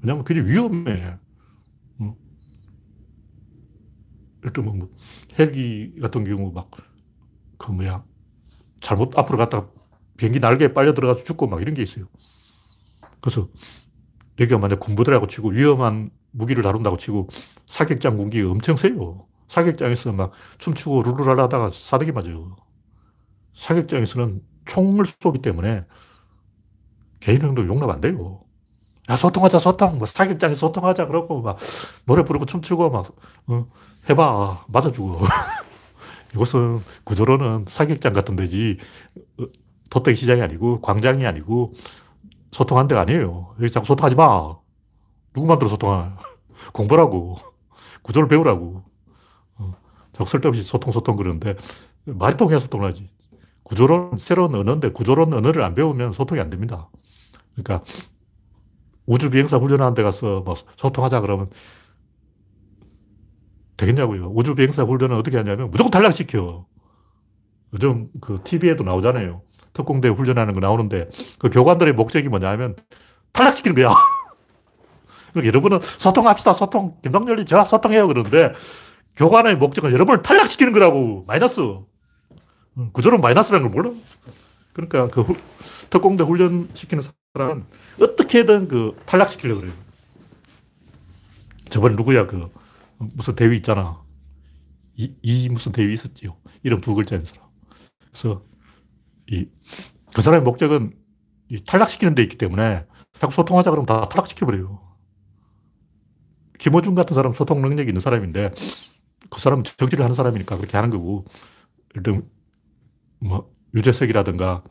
[0.00, 1.18] 왜냐면 그게 위험해.
[4.52, 4.88] 들면 뭐
[5.38, 6.70] 헬기 같은 경우 막
[7.62, 8.04] 그 뭐야
[8.80, 9.70] 잘못 앞으로 갔다가
[10.16, 12.06] 비행기 날개에 빨려 들어가서 죽고 막 이런 게 있어요.
[13.20, 13.48] 그래서
[14.40, 17.28] 여기가 만약 군부대라고 치고 위험한 무기를 다룬다고 치고
[17.66, 19.26] 사격장 공기가 엄청 세요.
[19.48, 22.56] 사격장에서 막 춤추고 룰루랄 하다가 사대기 맞아요.
[23.54, 25.84] 사격장에서는 총을 쏘기 때문에
[27.20, 28.40] 개인 행동 용납 안 돼요.
[29.10, 29.98] 야, 소통하자, 소통.
[29.98, 31.06] 뭐, 사격장에 소통하자.
[31.06, 31.58] 그러고, 막,
[32.06, 33.06] 노래 부르고 춤추고, 막,
[33.48, 33.66] 어,
[34.08, 34.66] 해봐.
[34.68, 35.20] 맞아주고.
[36.34, 38.78] 이것은 구조로는 사격장 같은 데지,
[39.38, 39.44] 어,
[39.90, 41.74] 도떼기 시장이 아니고, 광장이 아니고,
[42.52, 43.54] 소통한 데가 아니에요.
[43.58, 44.56] 여기 자꾸 소통하지 마.
[45.32, 46.16] 누구 만 들어 소통하
[46.72, 47.34] 공부라고.
[48.02, 48.82] 구조를 배우라고.
[49.56, 49.74] 어,
[50.12, 51.56] 자꾸 쓸데없이 소통, 소통 그러는데,
[52.04, 53.10] 말이 통해야 소통을 하지.
[53.62, 56.90] 구조론, 새로운 언어인데, 구조론 언어를 안 배우면 소통이 안 됩니다.
[57.54, 57.82] 그러니까,
[59.06, 61.50] 우주 비행사 훈련하는 데 가서 뭐 소통하자 그러면
[63.76, 64.30] 되겠냐고요.
[64.34, 66.66] 우주 비행사 훈련은 어떻게 하냐면 무조건 탈락시켜.
[67.74, 69.42] 요즘 그 TV에도 나오잖아요.
[69.72, 71.08] 특공대 훈련하는 거 나오는데
[71.38, 72.76] 그 교관들의 목적이 뭐냐면
[73.32, 73.90] 탈락시키는 거야.
[75.32, 76.52] 그러니까 여러분은 소통합시다.
[76.52, 76.96] 소통.
[77.02, 78.06] 김동열이 저와 소통해요.
[78.06, 78.52] 그러는데
[79.16, 81.24] 교관의 목적은 여러분을 탈락시키는 거라고.
[81.26, 81.60] 마이너스.
[82.92, 83.94] 구조는 마이너스라는 걸 몰라.
[84.72, 85.36] 그러니까 그 후,
[85.90, 87.04] 특공대 훈련시키는
[87.34, 87.64] 사람은
[88.00, 89.74] 어떻게든 그 탈락시키려고 그래요.
[91.68, 92.50] 저번에 누구야, 그,
[92.98, 94.02] 무슨 대위 있잖아.
[94.96, 96.36] 이, 이 무슨 대위 있었지요.
[96.62, 97.44] 이름 두 글자인 사람.
[98.10, 98.42] 그래서
[99.32, 99.48] 이,
[100.14, 100.94] 그 사람의 목적은
[101.48, 104.80] 이 탈락시키는 데 있기 때문에 자꾸 소통하자 그러면 다 탈락시켜버려요.
[106.58, 108.52] 김호중 같은 사람 소통 능력이 있는 사람인데
[109.32, 111.24] 그 사람은 정치를 하는 사람이니까 그렇게 하는 거고,
[111.94, 112.28] 일단
[113.18, 114.62] 뭐, 유재석이라든가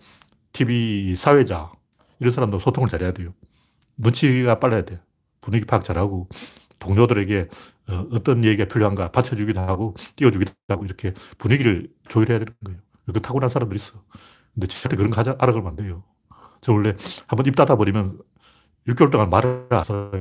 [0.53, 1.71] TV 사회자,
[2.19, 3.33] 이런 사람도 소통을 잘해야 돼요.
[3.97, 4.99] 눈치가 빨라야 돼요.
[5.41, 6.29] 분위기 파악 잘하고,
[6.79, 7.49] 동료들에게
[7.89, 12.79] 어, 어떤 얘기가 필요한가 받쳐주기도 하고, 띄워주기도 하고, 이렇게 분위기를 조율해야 되는 거예요.
[13.11, 14.03] 그 타고난 사람들이 있어.
[14.53, 16.03] 근데 저한테 그런 거 하자, 알아가면 안 돼요.
[16.61, 16.95] 저 원래
[17.27, 18.19] 한번 입 닫아 버리면
[18.87, 20.11] 6개월 동안 말을 안 써요.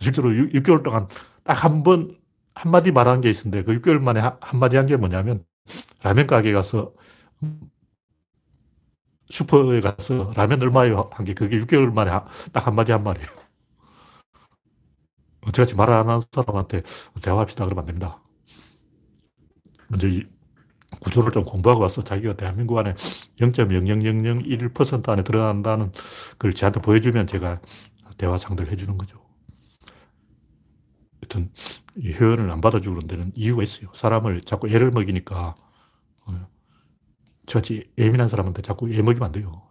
[0.00, 1.08] 실제로 6, 개월 동안
[1.44, 2.18] 딱 한 번,
[2.54, 5.44] 한마디 말한 게 있었는데, 그 6개월 만에 한마디 한 게 뭐냐면,
[6.02, 6.92] 라면 가게 가서
[9.30, 11.10] 슈퍼에 가서 라면 얼마예요?
[11.12, 12.10] 한 게 그게 6개월 만에
[12.52, 13.26] 딱 한마디 한 말이에요.
[15.52, 16.82] 저같이 말 안 하는 사람한테
[17.22, 18.22] 대화합시다 그러면 안 됩니다.
[19.88, 20.24] 먼저 이
[21.00, 22.94] 구조를 좀 공부하고 와서 자기가 대한민국 안에
[23.38, 25.92] 0.00001% 안에 들어간다는
[26.38, 27.60] 걸 저한테 보여주면 제가
[28.16, 29.20] 대화 상대를 해주는 거죠.
[31.20, 31.50] 하여튼,
[31.96, 33.88] 이 회원을 안 받아주고 그런 데는 이유가 있어요.
[33.94, 35.54] 사람을 자꾸 애를 먹이니까
[37.46, 39.62] 저같이 예민한 사람한테 자꾸 예먹이면 안 돼요.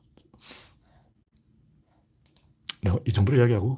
[3.06, 3.78] 이 정도로 이야기하고.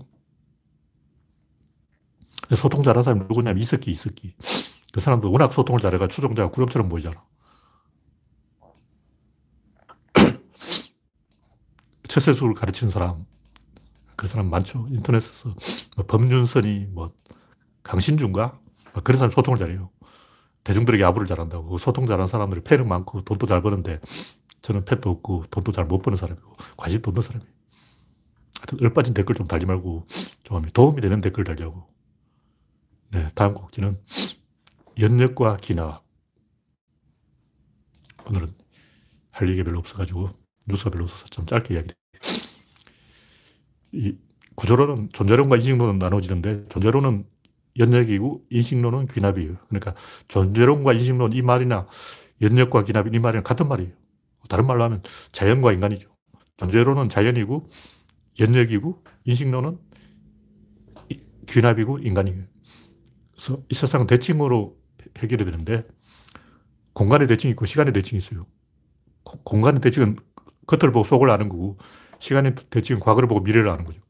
[2.55, 4.35] 소통 잘하는 사람이 누구냐면 이석기, 이석기.
[4.97, 7.23] 그 사람도 워낙 소통을 잘해가 추종자가 구름처럼 보이잖아.
[12.09, 13.27] 최세수를 가르치는 사람,
[14.15, 14.87] 그 사람 많죠.
[14.89, 15.53] 인터넷에서.
[15.95, 17.13] 뭐 범윤선이, 뭐,
[17.83, 18.59] 강신주인가?
[18.93, 19.91] 뭐 그런 사람 소통을 잘해요.
[20.63, 21.77] 대중들에게 아부를 잘한다고.
[21.77, 23.99] 소통 잘하는 사람들이 팬은 많고 돈도 잘 버는데
[24.63, 27.53] 저는 팬도 없고 돈도 잘 못 버는 사람이고 관심도 없는 사람이에요.
[28.61, 30.07] 하여튼 얼빠진 댓글 좀 달지 말고
[30.41, 31.87] 좀 도움이 되는 댓글 달자고.
[33.11, 33.99] 네, 다음 곡지는
[34.99, 36.01] 연역과 기나.
[38.25, 38.53] 오늘은
[39.31, 40.31] 할 얘기가 별로 없어가지고
[40.67, 41.93] 뉴스가 별로 없어서 좀 짧게 이야기.
[43.91, 44.17] 이
[44.55, 47.25] 구조론은 존재론과 인식론은 나눠지는데 존재론은
[47.77, 49.57] 연역이고 인식론은 귀납이에요.
[49.69, 49.93] 그러니까
[50.27, 51.87] 존재론과 인식론 이 말이나
[52.41, 53.91] 연역과 귀납 이 말이랑 같은 말이에요.
[54.49, 56.09] 다른 말로 하면 자연과 인간이죠.
[56.57, 57.69] 존재론은 자연이고
[58.39, 59.77] 연역이고 인식론은
[61.47, 62.43] 귀납이고 인간이에요.
[63.31, 64.76] 그래서 이 세상은 대칭으로
[65.17, 65.85] 해결이 되는데
[66.93, 68.41] 공간의 대칭이 있고 시간의 대칭이 있어요.
[69.43, 70.17] 공간의 대칭은
[70.67, 71.77] 겉을 보고 속을 아는 거고
[72.19, 74.01] 시간의 대칭은 과거를 보고 미래를 아는 거죠.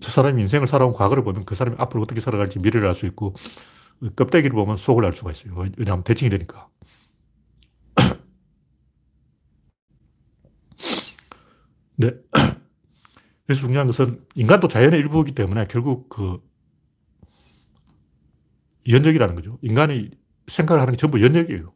[0.00, 3.34] 저 사람이 인생을 살아온 과거를 보면 그 사람이 앞으로 어떻게 살아갈지 미래를 알 수 있고
[4.16, 5.54] 껍데기를 보면 속을 알 수가 있어요.
[5.76, 6.68] 왜냐하면 대칭이 되니까.
[11.96, 12.10] 네.
[13.46, 16.40] 그래서 중요한 것은 인간도 자연의 일부이기 때문에 결국 그
[18.88, 19.58] 연역이라는 거죠.
[19.62, 20.10] 인간이
[20.48, 21.72] 생각을 하는 게 전부 연역이에요.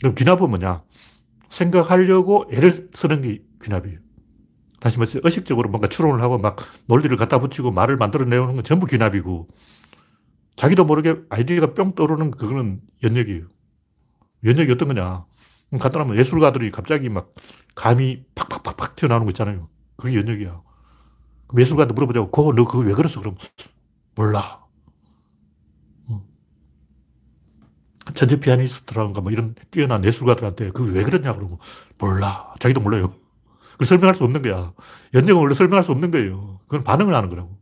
[0.00, 0.82] 그럼 귀납은 뭐냐?
[1.50, 3.98] 생각하려고 애를 쓰는 게 귀납이에요.
[4.80, 9.48] 다시 말해서 의식적으로 뭔가 추론을 하고 막 논리를 갖다 붙이고 말을 만들어내는 건 전부 귀납이고
[10.54, 13.46] 자기도 모르게 아이디어가 뿅 떠오르는 그거는 연역이에요.
[14.44, 15.24] 연역이 어떤 거냐?
[15.80, 17.34] 간단하면 예술가들이 갑자기 막
[17.74, 19.68] 감이 팍팍팍팍 튀어나오는 거 있잖아요.
[19.96, 20.62] 그게 연역이야.
[21.56, 23.20] 예술가한테 물어보자고, 그거 너 그거 왜 그랬어?
[23.20, 23.36] 그럼
[24.18, 24.66] 몰라.
[28.14, 31.60] 천재 피아니스트라든가 뭐 이런 뛰어난 예술가들한테 그게 왜 그랬냐 그러고
[31.98, 32.52] 몰라.
[32.58, 33.12] 자기도 몰라요.
[33.72, 34.72] 그걸 설명할 수 없는 거야.
[35.14, 36.58] 연역은 원래 설명할 수 없는 거예요.
[36.66, 37.56] 그건 반응을 하는 거라고.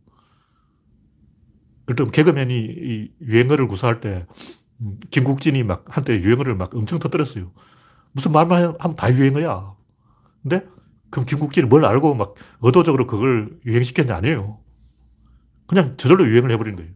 [1.85, 4.27] 그럼 개그맨이 이 유행어를 구사할 때
[4.81, 7.53] 음, 김국진이 막 한때 유행어를 막 엄청 터뜨렸어요.
[8.13, 9.75] 무슨 말만 하면 다 유행어야.
[10.43, 10.67] 근데
[11.11, 14.66] 그럼 김국진이 뭘 알고 막 의도적으로 그걸 유행시켰냐 아니에요.
[15.67, 16.93] 그냥 저절로 유행을 해버린 거예요.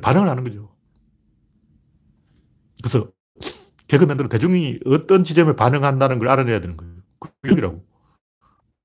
[0.00, 0.74] 반응을 하는 거죠.
[2.82, 3.10] 그래서
[3.88, 6.94] 개그맨들은 대중이 어떤 지점에 반응한다는 걸 알아내야 되는 거예요.
[7.18, 7.84] 그 유행이라고.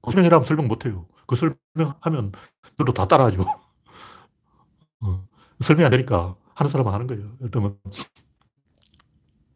[0.01, 1.07] 그 설명이라면 설명 못 해요.
[1.27, 2.31] 그 설명하면
[2.77, 3.41] 너도 다 따라하죠.
[5.01, 5.27] 어.
[5.59, 7.37] 설명 안 되니까 하는 사람은 하는 거예요.
[7.51, 7.77] 들면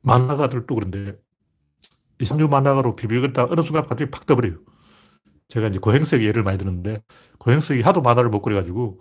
[0.02, 1.20] 만화가들도 그런데
[2.20, 4.58] 2, 3주 만화가로 비비겠다 어느 순간 갑자기 팍 떠버려요.
[5.50, 7.02] 제가 이제 고행석이 예를 많이 드는데
[7.40, 9.00] 고행석이 하도 만화를 못 그려가지고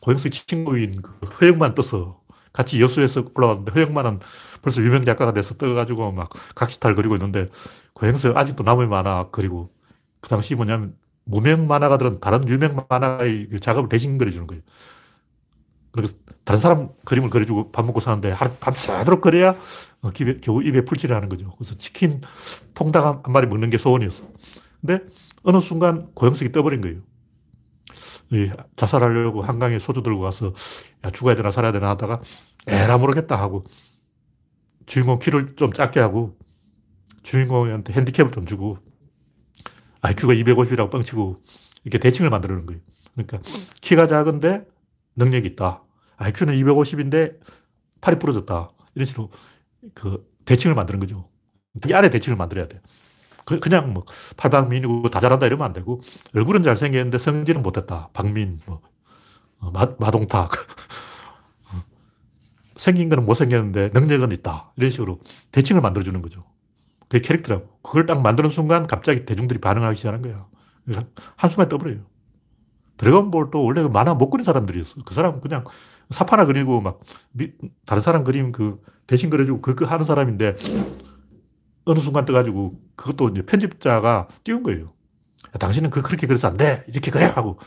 [0.00, 2.20] 고행석 친구인 그 허영만 떠서
[2.52, 4.20] 같이 여수에서 올라왔는데 허영만은
[4.62, 7.46] 벌써 유명 작가가 돼서 떠가지고 막 각시탈 그리고 있는데
[7.92, 9.70] 고행석 아직도 남의 만화 그리고
[10.20, 14.62] 그 당시 뭐냐면 무명 만화가들은 다른 유명 만화의 그 작업을 대신 그려주는 거예요.
[15.92, 19.54] 그래서 다른 사람 그림을 그려주고 밥 먹고 사는데 하루 밤새도록 그래야
[20.00, 20.10] 어,
[20.40, 21.54] 겨우 입에 풀칠을 하는 거죠.
[21.58, 22.22] 그래서 치킨
[22.74, 24.24] 통닭 한 마리 먹는 게 소원이었어.
[24.80, 25.04] 근데
[25.42, 27.00] 어느 순간 고영석이 떠버린 거예요.
[28.76, 30.54] 자살하려고 한강에 소주 들고 가서
[31.04, 32.22] 야, 죽어야 되나 살아야 되나 하다가
[32.66, 33.64] 에라 모르겠다 하고
[34.86, 36.38] 주인공 키를 좀 작게 하고
[37.22, 38.78] 주인공한테 핸디캡을 좀 주고
[40.00, 41.42] IQ가 250이라고 뻥치고
[41.84, 42.80] 이렇게 대칭을 만드는 거예요.
[43.14, 43.40] 그러니까
[43.80, 44.64] 키가 작은데
[45.16, 45.82] 능력이 있다.
[46.16, 47.38] IQ는 250인데
[48.00, 48.70] 팔이 부러졌다.
[48.94, 49.30] 이런 식으로
[49.94, 51.28] 그 대칭을 만드는 거죠.
[51.88, 52.80] 이 안에 대칭을 만들어야 돼.
[52.80, 52.90] 그,
[53.44, 54.04] 그냥 뭐
[54.36, 56.00] 팔방민이고 다 잘한다 이러면 안 되고
[56.34, 58.08] 얼굴은 잘생겼는데 성질은 못했다.
[58.12, 58.80] 박민, 뭐
[59.58, 60.50] 어, 마, 마동탁.
[62.76, 64.72] 생긴 거는 못생겼는데 능력은 있다.
[64.76, 65.20] 이런 식으로
[65.52, 66.44] 대칭을 만들어주는 거죠.
[67.08, 67.68] 그게 캐릭터라고.
[67.82, 70.46] 그걸 딱 만드는 순간 갑자기 대중들이 반응하기 시작하는 거야.
[71.36, 72.00] 한순간에 떠버려요.
[72.96, 75.02] 드래곤볼도 원래 그 만화 못 그린 사람들이었어.
[75.04, 75.64] 그 사람은 그냥
[76.10, 77.00] 삽 하나 그리고 막
[77.32, 77.52] 미,
[77.86, 80.56] 다른 사람 그림 그 대신 그려주고 그거 하는 사람인데
[81.84, 84.92] 어느 순간 떠가지고 그것도 이제 편집자가 띄운 거예요.
[85.48, 86.84] 야, 당신은 그 그렇게 그래서 안 돼.
[86.88, 87.24] 이렇게 그래.
[87.24, 87.58] 하고.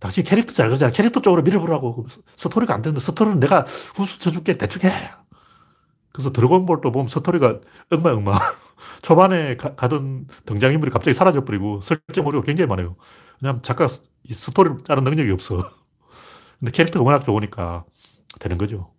[0.00, 0.92] 당신 캐릭터 잘 그리잖아.
[0.92, 2.06] 캐릭터 쪽으로 밀어보라고.
[2.36, 3.60] 스토리가 안 되는데 스토리는 내가
[3.96, 4.54] 후수 쳐줄게.
[4.54, 4.92] 대충 해.
[6.12, 8.38] 그래서 드래곤볼도 보면 스토리가 엉망엉망.
[9.02, 12.96] 초반에 가, 던 등장인물이 갑자기 사라져버리고 설정 오류가 굉장히 많아요.
[13.42, 13.92] 왜냐면 작가가
[14.30, 15.62] 스토리를 짜는 능력이 없어.
[16.60, 17.84] 근데 캐릭터가 워낙 좋으니까
[18.40, 18.92] 되는 거죠.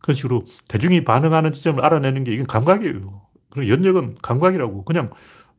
[0.00, 3.27] 그런 식으로 대중이 반응하는 지점을 알아내는 게 이건 감각이에요.
[3.50, 4.84] 그리고 연역은 감각이라고.
[4.84, 5.10] 그냥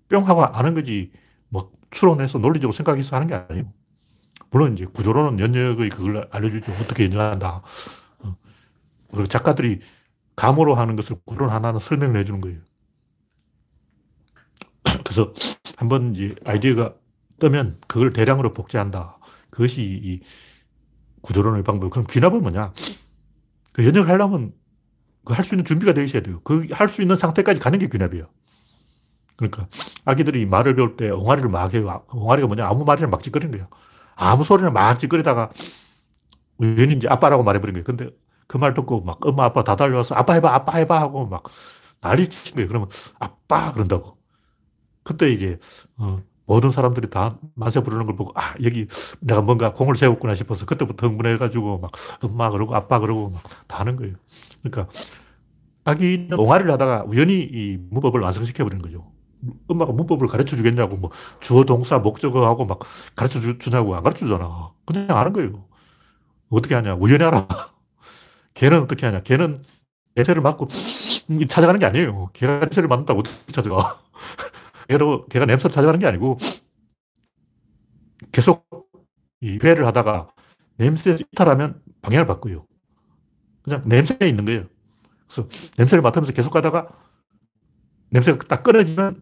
[0.10, 1.12] 뿅 하고 아는 거지.
[1.50, 3.72] 뭐 추론해서 논리적으로 생각해서 하는 게 아니에요.
[4.52, 6.72] 물론 이제 구조로는 연역의 그걸 알려주죠.
[6.74, 7.62] 어떻게 연역한다.
[8.20, 8.38] 어.
[9.12, 9.80] 그리고 작가들이
[10.36, 12.60] 감으로 하는 것을 구론 하나하나 설명을 해주는 거예요.
[15.04, 15.34] 그래서
[15.76, 16.96] 한번 이제 아이디어가
[17.40, 19.18] 뜨면 그걸 대량으로 복제한다.
[19.50, 20.22] 그것이 이
[21.22, 21.90] 구조론의 방법.
[21.90, 22.74] 그럼 귀납은 뭐냐?
[23.74, 24.54] 그 연역을 하려면
[25.26, 26.42] 그 할 수 있는 준비가 되어 있어야 돼요.
[26.44, 28.28] 그 할 수 있는 상태까지 가는 게 귀납이에요.
[29.38, 29.68] 그러니까
[30.06, 32.04] 아기들이 말을 배울 때 옹알이를 막 해요.
[32.12, 32.68] 옹알이가 뭐냐?
[32.68, 33.68] 아무 말이나 막 짓거리는 거예요.
[34.16, 35.50] 아무 소리나 막 짓거리다가
[36.58, 37.84] 우연히 이제 아빠라고 말해버린 거예요.
[37.86, 38.08] 근데
[38.48, 41.44] 그 말 듣고 막 엄마, 아빠 다 달려와서 아빠 해봐, 아빠 해봐 하고 막
[42.02, 42.68] 난리 치는 거예요.
[42.68, 44.18] 그러면 아빠 그런다고.
[45.04, 45.58] 그때 이게,
[45.98, 48.88] 어, 모든 사람들이 다 만세 부르는 걸 보고, 아, 여기
[49.22, 51.92] 내가 뭔가 공을 세웠구나 싶어서 그때부터 흥분해가지고 막
[52.24, 54.16] 엄마 그러고 아빠 그러고 막 다 하는 거예요.
[54.64, 54.88] 그러니까
[55.86, 59.12] 아기는 옹알이를 하다가 우연히 이 문법을 완성시켜 버리는 거죠.
[59.68, 62.80] 엄마가 문법을 가르쳐 주겠냐고, 뭐, 주어, 동사, 목적어하고 막
[63.16, 64.72] 가르쳐 주냐고 안 가르쳐 주잖아.
[64.86, 65.66] 그냥 하는 거예요.
[66.50, 66.96] 어떻게 하냐.
[66.96, 67.48] 우연히 알아.
[68.56, 69.24] 걔는 어떻게 하냐.
[69.24, 69.64] 걔는
[70.16, 70.68] 냄새를 맡고
[71.50, 72.30] 찾아가는 게 아니에요.
[72.34, 74.02] 걔가 냄새를 맡는다고 어떻게 찾아가.
[74.90, 76.38] 걔로, 걔가 냄새를 찾아가는 게 아니고
[78.32, 78.66] 계속
[79.42, 80.28] 이 회를 하다가
[80.78, 82.66] 냄새에서 이탈하면 방향을 바꿔요.
[83.64, 84.66] 그냥 냄새에 있는 거예요.
[85.28, 86.88] 그래서 냄새를 맡으면서 계속 가다가
[88.10, 89.22] 냄새가 딱 끊어지면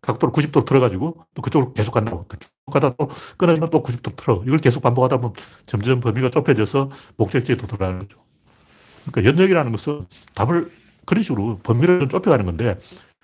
[0.00, 2.26] 각도를 90도로 틀어가지고 또 그쪽으로 계속 간다고.
[2.28, 4.42] 계속 가다 또 끊어지면 또 90도 틀어.
[4.44, 5.34] 이걸 계속 반복하다 보면
[5.66, 8.18] 점점 범위가 좁혀져서 목적지에 도달하는 거죠.
[9.10, 10.70] 그러니까 연역이라는 것은 답을
[11.06, 12.78] 그런 식으로 범위를 좁혀가는 건데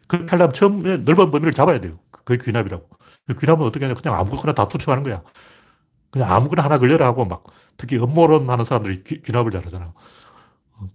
[0.08, 1.98] 그렇게 하려면 처음에 넓은 범위를 잡아야 돼요.
[2.10, 2.88] 그게 귀납이라고.
[3.38, 3.94] 귀납은 어떻게 하냐.
[3.94, 5.22] 그냥 아무거나 다 투척하는 거야.
[6.10, 7.44] 그냥 아무거나 하나 걸려라 하고 막
[7.76, 9.92] 특히 음모론 하는 사람들이 귀, 귀납을 잘하잖아.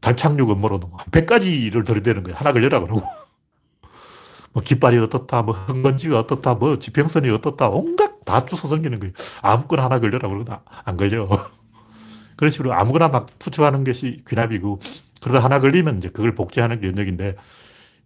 [0.01, 0.81] 달 착륙 음모론.
[1.11, 2.35] 100가지를 들이대는 거야.
[2.35, 3.01] 하나 걸려라 그러고.
[4.51, 9.13] 뭐 깃발이 어떻다, 뭐 흙먼지가 어떻다, 뭐 지평선이 어떻다, 온갖 다 주워 섬기는 거예요.
[9.41, 11.27] 아무거나 하나 걸려라 그러나 안 걸려.
[12.35, 14.79] 그런 식으로 아무거나 막 투척하는 것이 귀납이고,
[15.21, 17.35] 그러다 하나 걸리면 이제 그걸 복제하는 게 연역인데,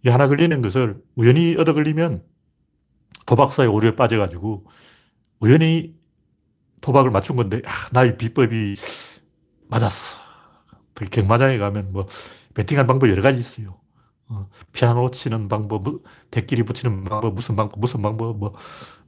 [0.04, 2.22] 이 하나 걸리는 것을 우연히 얻어 걸리면
[3.26, 4.66] 도박사의 오류에 빠져가지고,
[5.40, 5.94] 우연히
[6.80, 8.74] 도박을 맞춘 건데, 아, 나의 비법이
[9.68, 10.23] 맞았어.
[10.94, 12.06] 특히 객마장에 가면 뭐,
[12.54, 13.80] 베팅한 방법이 여러 가지 있어요.
[14.28, 18.54] 어, 피아노 치는 방법, 뭐, 대끼리 붙이는 방법, 무슨 방법, 무슨 방법, 뭐,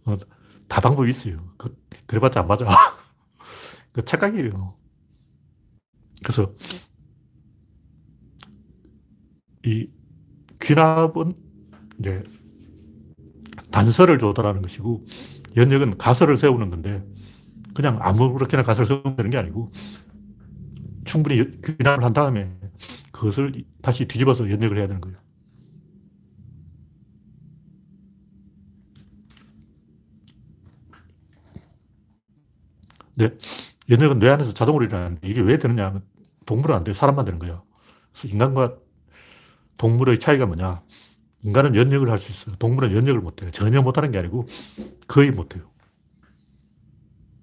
[0.04, 0.16] 어,
[0.68, 1.38] 다 방법이 있어요.
[1.56, 1.74] 그,
[2.06, 2.66] 그래봤자 안 맞아.
[3.92, 4.74] 그 착각이에요.
[6.22, 6.52] 그래서,
[9.64, 9.88] 이
[10.60, 11.34] 귀납은
[11.98, 12.22] 이제
[13.70, 15.06] 단서를 조달하는 것이고,
[15.56, 17.04] 연역은 가설을 세우는 건데,
[17.74, 19.72] 그냥 아무렇게나 가설을 세우는 게 아니고,
[21.06, 22.52] 충분히 귀납을 한 다음에
[23.12, 25.18] 그것을 다시 뒤집어서 연역을 해야 되는 거예요.
[33.14, 33.30] 네.
[33.90, 36.02] 연역은 뇌 안에서 자동으로 일어나는데 이게 왜 되느냐 하면
[36.46, 36.94] 동물은 안 돼요.
[36.94, 37.64] 사람만 되는 거예요.
[38.12, 38.76] 그래서 인간과
[39.78, 40.82] 동물의 차이가 뭐냐.
[41.44, 42.56] 인간은 연역을 할 수 있어요.
[42.58, 43.50] 동물은 연역을 못 해요.
[43.52, 44.48] 전혀 못 하는 게 아니고
[45.08, 45.70] 거의 못 해요.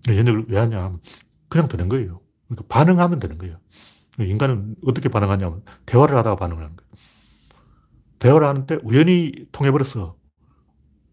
[0.10, 1.02] 연역을 왜 하냐 하면
[1.50, 2.22] 그냥 되는 거예요.
[2.48, 3.58] 그러니까 반응하면 되는 거예요.
[4.20, 6.92] 인간은 어떻게 반응하냐면 대화를 하다가 반응을 하는 거예요.
[8.20, 10.16] 대화를 하는데 우연히 통해버렸어.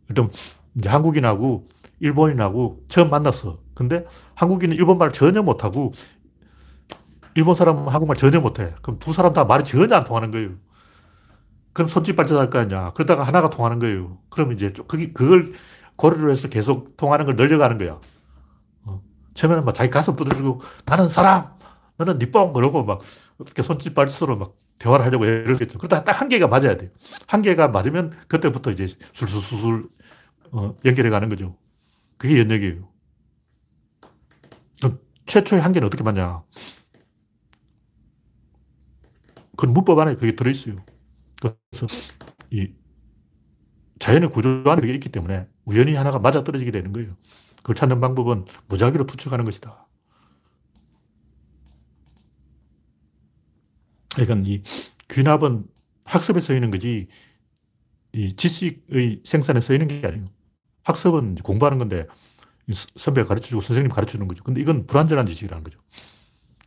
[0.09, 0.31] 일단
[0.77, 1.69] 이제 한국인하고
[2.01, 3.61] 일본인하고 처음 만났어.
[3.75, 5.93] 근데 한국인은 일본말을 전혀 못하고
[7.35, 8.75] 일본 사람은 한국말 전혀 못해.
[8.83, 10.51] 그럼 두 사람 다 말이 전혀 안 통하는 거예요.
[11.73, 12.93] 그럼 손짓 발전할 거 아니야.
[12.95, 14.19] 그러다가 하나가 통하는 거예요.
[14.29, 15.53] 그럼 이제 그걸
[15.97, 18.01] 고려를 해서 계속 통하는 걸 늘려가는 거야.
[19.31, 19.35] 어.
[19.35, 21.55] 처음에는 막 자기 가슴 두드리고 나는 사람,
[21.99, 23.01] 너는 니뽕 그러고 막
[23.39, 25.79] 어떻게 손짓 발짓으로 막 대화를 하려고 쓰겠죠.
[25.79, 26.91] 그러다 딱 한 개가 맞아야 돼요.
[27.27, 29.89] 한 개가 맞으면 그때부터 이제 술술술
[30.53, 31.57] 어, 연결해 가는 거죠.
[32.19, 32.89] 그게 연역이에요.
[35.27, 36.43] 최초의 한 개는 어떻게 맞냐.
[39.57, 40.77] 그건 문법 안에 그게 들어있어요.
[41.41, 41.87] 그래서
[42.51, 42.73] 이
[43.99, 47.17] 자연의 구조 안에 그게 있기 때문에 우연히 하나가 맞아 떨어지게 되는 거예요.
[47.61, 49.87] 그걸 찾는 방법은 무작위로 투척하는 것이다.
[54.15, 54.63] 그러니까 이
[55.09, 55.67] 귀납은
[56.05, 57.09] 학습에 쓰이는 거지
[58.13, 60.25] 이 지식의 생산에 쓰이는 게 아니에요.
[60.83, 62.07] 학습은 공부하는 건데
[62.97, 64.43] 선배가 가르쳐 주고 선생님이 가르쳐 주는 거죠.
[64.43, 65.79] 근데 이건 불완전한 지식이라는 거죠.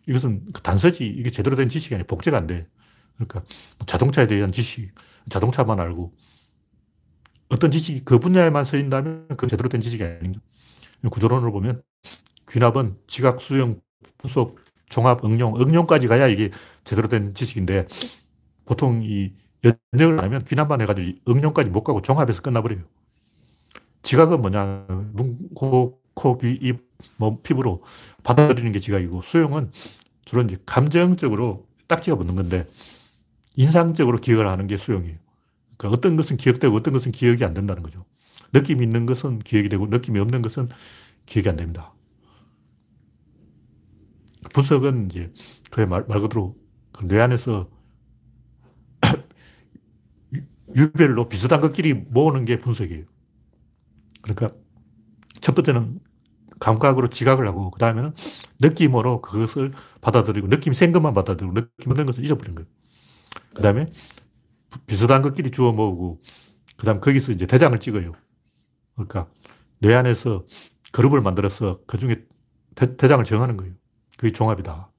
[0.07, 2.67] 이것은 그 단서지 이게 제대로 된 지식이 아니라 복제가 안 돼.
[3.15, 3.43] 그러니까
[3.85, 4.93] 자동차에 대한 지식,
[5.29, 6.13] 자동차만 알고
[7.49, 10.33] 어떤 지식이 그 분야에만 쓰인다면 그 제대로 된 지식이 아닌
[11.09, 11.81] 구조론을 보면
[12.49, 13.81] 귀납은 지각, 수용,
[14.17, 16.51] 부속, 종합, 응용, 응용까지 가야 이게
[16.83, 17.87] 제대로 된 지식인데
[18.65, 19.33] 보통 이
[19.63, 22.81] 연역을 안 하면 귀납만 해가지고 응용까지 못 가고 종합에서 끝나버려요.
[24.03, 24.85] 지각은 뭐냐.
[25.13, 26.85] 눈, 코, 코, 귀, 입,
[27.17, 27.83] 몸, 피부로
[28.23, 29.71] 받아들이는 게 지각이고 수용은
[30.25, 32.67] 주로 이제 감정적으로 딱지가 붙는 건데
[33.55, 35.17] 인상적으로 기억을 하는 게 수용이에요.
[35.77, 37.99] 그러니까 어떤 것은 기억되고 어떤 것은 기억이 안 된다는 거죠.
[38.53, 40.67] 느낌이 있는 것은 기억이 되고 느낌이 없는 것은
[41.25, 41.93] 기억이 안 됩니다.
[44.53, 45.31] 분석은 이제
[45.71, 46.55] 그의 말, 말 그대로
[46.91, 47.69] 그뇌 안에서
[50.75, 53.05] 유별로 비슷한 것끼리 모으는 게 분석이에요.
[54.21, 54.49] 그러니까
[55.41, 55.99] 첫 번째는
[56.59, 58.13] 감각으로 지각을 하고, 그 다음에는
[58.61, 62.67] 느낌으로 그것을 받아들이고, 느낌이 생 것만 받아들이고, 느낌 없는 것을 잊어버린 거예요.
[63.53, 63.87] 그 다음에
[64.87, 66.21] 비슷한 것끼리 주워 모으고,
[66.77, 68.13] 그 다음 거기서 이제 대장을 찍어요.
[68.95, 69.27] 그러니까
[69.79, 70.45] 뇌 안에서
[70.91, 72.25] 그룹을 만들어서 그 중에
[72.75, 73.73] 대, 장을 정하는 거예요.
[74.17, 74.91] 그게 종합이다.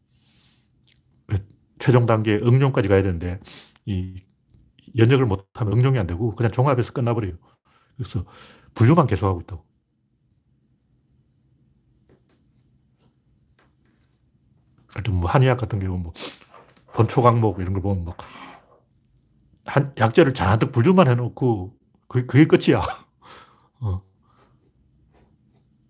[1.79, 3.41] 최종 단계 응용까지 가야 되는데,
[3.85, 4.15] 이
[4.97, 7.35] 연역을 못하면 응용이 안 되고, 그냥 종합에서 끝나버려요.
[7.97, 8.25] 그래서
[8.75, 9.65] 분류만 계속하고 있다고.
[14.95, 16.13] 하여튼 뭐 한의학 같은 경우 뭐
[16.93, 18.15] 본초 강목 이런 걸 보면 뭐
[19.67, 21.77] 한, 약재를 잔뜩 분류만 해놓고
[22.09, 22.81] 그게, 그게 끝이야.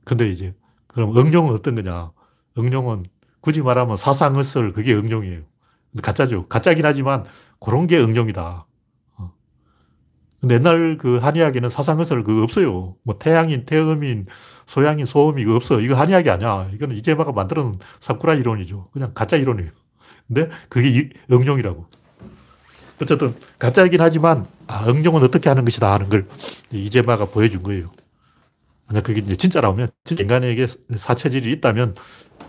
[0.05, 0.07] 어.
[0.07, 0.55] 근데 이제
[0.87, 2.13] 그럼 응용은 어떤 거냐?
[2.59, 3.05] 응용은
[3.41, 5.43] 굳이 말하면 사상의설 그게 응용이에요.
[6.03, 6.47] 가짜죠.
[6.49, 7.25] 가짜긴 하지만
[7.61, 8.67] 그런 게 응용이다.
[10.41, 12.97] 근데 옛날 그 한의학에는 사상의설 그거 없어요.
[13.03, 14.27] 뭐 태양인, 태음인,
[14.67, 15.81] 소양인, 소음이 이거 없어.
[15.81, 16.69] 이거 한의학이 아니야.
[16.75, 18.91] 이거는 이재마가 만들어 놓은 사쿠라 이론이죠.
[18.93, 19.71] 그냥 가짜 이론이에요.
[20.29, 21.87] 근데 그게 응용이라고.
[23.01, 26.27] 어쨌든 가짜이긴 하지만 아, 응용은 어떻게 하는 것이다 하는 걸
[26.71, 27.91] 이재마가 보여준 거예요.
[28.87, 31.95] 만약 그게 이제 진짜라면 진짜 인간에게 사체질이 있다면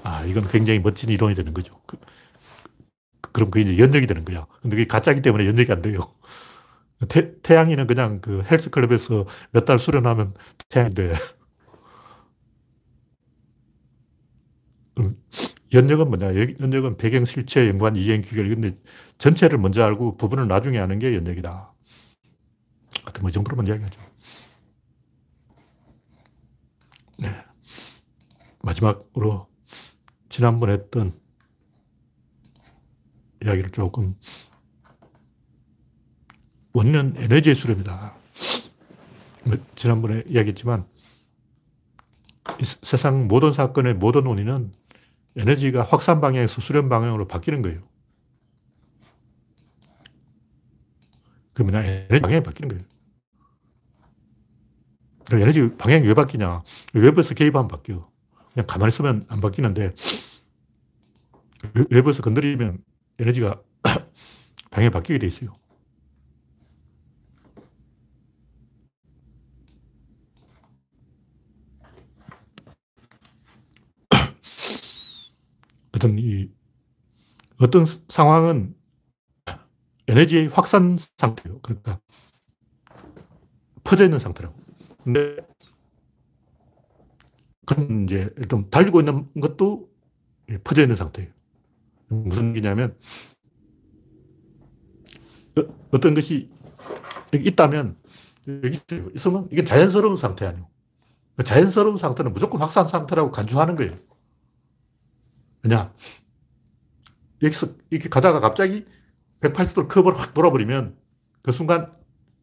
[0.04, 1.74] 아 이건 굉장히 멋진 이론이 되는 거죠.
[1.88, 1.98] 그,
[3.32, 4.46] 그럼 그게 이제 연역이 되는 거야.
[4.62, 6.00] 근데 그게 가짜기 때문에 연역이 안 돼요.
[7.10, 10.34] 태, 태양이는 그냥 그 헬스클럽에서 몇 달 수련하면
[10.70, 11.14] 태양인데.
[15.00, 15.16] 음,
[15.74, 16.28] 연역은 뭐냐?
[16.62, 18.48] 연역은 배경, 실체, 연관, 이행, 귀결.
[18.50, 18.72] 근데
[19.18, 21.74] 전체를 먼저 알고 부분을 나중에 아는 게 연역이다.
[23.04, 24.00] 하여튼 뭐 정도로만 이야기하죠.
[27.18, 27.30] 네.
[28.62, 29.48] 마지막으로
[30.30, 31.20] 지난번에 했던
[33.44, 34.16] 이야기를 조금
[36.74, 38.16] 원년 에너지의 수렴이다.
[39.46, 40.88] 뭐 지난번에 이야기했지만
[42.64, 44.74] 세상 모든 사건의 모든 원인은
[45.38, 47.82] 에너지가 확산 방향에서 수렴 방향으로 바뀌는 거예요.
[51.54, 52.95] 그러면 에너지 방향이 바뀌는 거예요.
[55.34, 56.62] 에너지 방향이 왜 바뀌냐?
[56.94, 58.08] 외부에서 개입하면 바뀌어.
[58.54, 59.90] 그냥 가만히 있으면 안 바뀌는데
[61.90, 62.84] 외부에서 건드리면
[63.20, 63.62] 에너지가
[64.72, 65.52] 방향이 바뀌게 돼 있어요.
[75.94, 76.50] 어떤 이
[77.60, 78.76] 어떤 상황은
[80.08, 81.60] 에너지의 확산 상태예요.
[81.62, 82.00] 그러니까
[83.84, 84.65] 퍼져 있는 상태라고.
[85.06, 85.38] 근데
[87.66, 89.88] 그건 이제 좀 달리고 있는 것도
[90.64, 91.32] 퍼져 있는 상태예요.
[92.08, 92.98] 무슨 얘기냐면
[95.92, 96.50] 어, 떤 것이
[97.34, 97.98] 있다면
[98.48, 98.80] 여기.
[99.16, 100.68] 있으면 이게 자연스러운 상태 아니에요.
[101.44, 103.94] 자연스러운 상태는 무조건 확산 상태라고 간주하는 거예요.
[105.64, 105.94] 왜냐?
[107.44, 108.86] 여기서 이렇게 가다가 갑자기
[109.42, 110.98] 180도로 커브를 확 돌아버리면
[111.44, 111.94] 그 순간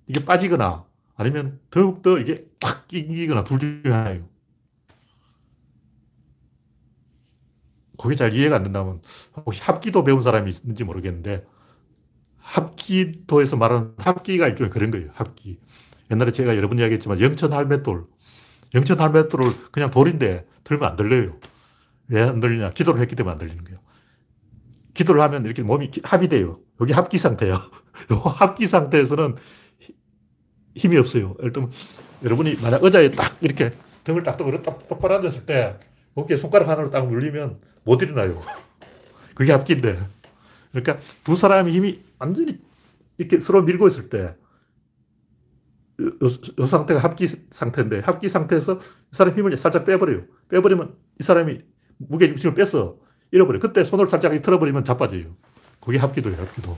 [0.07, 0.92] 이게 빠지거나
[1.23, 4.29] 아니면 더욱더 이게 확 끼거나 둘 중에 하나예요.
[7.99, 9.01] 그게 잘 이해가 안 된다면
[9.47, 11.45] 혹시 합기도 배운 사람이 있는지 모르겠는데
[12.39, 15.11] 합기도에서 말하는 합기가 일종의 그런 거예요.
[15.15, 15.61] 합기.
[16.11, 18.05] 옛날에 제가 여러 번 이야기했지만 영천 할매돌.
[18.75, 21.39] 영천 할매돌을 그냥 돌인데 들면 안 들려요.
[22.09, 22.71] 왜 안 들리냐?
[22.71, 23.79] 기도를 했기 때문에 안 들리는 거예요.
[24.95, 26.59] 기도를 하면 이렇게 몸이 합이 돼요.
[26.81, 27.55] 여기 합기 상태예요.
[28.37, 29.37] 합기 상태에서는
[30.75, 31.35] 힘이 없어요.
[31.53, 31.71] 들면
[32.25, 33.73] 여러분이 만약 의자에 딱 이렇게
[34.05, 35.77] 등을 딱 똑바로 앉았을 때
[36.15, 38.43] 어깨 손가락 하나로 딱 눌리면 못 일어나요.
[39.35, 39.99] 그게 합기인데.
[40.71, 42.61] 그러니까 두 사람이 힘이 완전히
[43.19, 44.35] 이렇게 서로 밀고 있을 때,
[46.01, 50.23] 요, 요 상태가 합기 상태인데, 합기 상태에서 이 사람 힘을 살짝 빼버려요.
[50.49, 51.61] 빼버리면 이 사람이
[51.99, 52.97] 무게 중심을 뺐어.
[53.31, 53.61] 잃어버려.
[53.61, 55.35] 그때 손을 살짝 틀어버리면 자빠져요.
[55.81, 56.77] 그게 합기도예요, 합기도.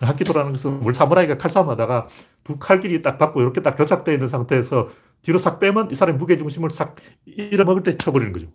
[0.00, 2.08] 합기도라는 것은 물 사무라이가 칼싸움하다가
[2.42, 4.90] 두 칼길이 딱 받고 이렇게 딱 교착되어 있는 상태에서
[5.22, 8.46] 뒤로 싹 빼면 이 사람의 무게 중심을 싹 잃어먹을 때 쳐버리는 거죠.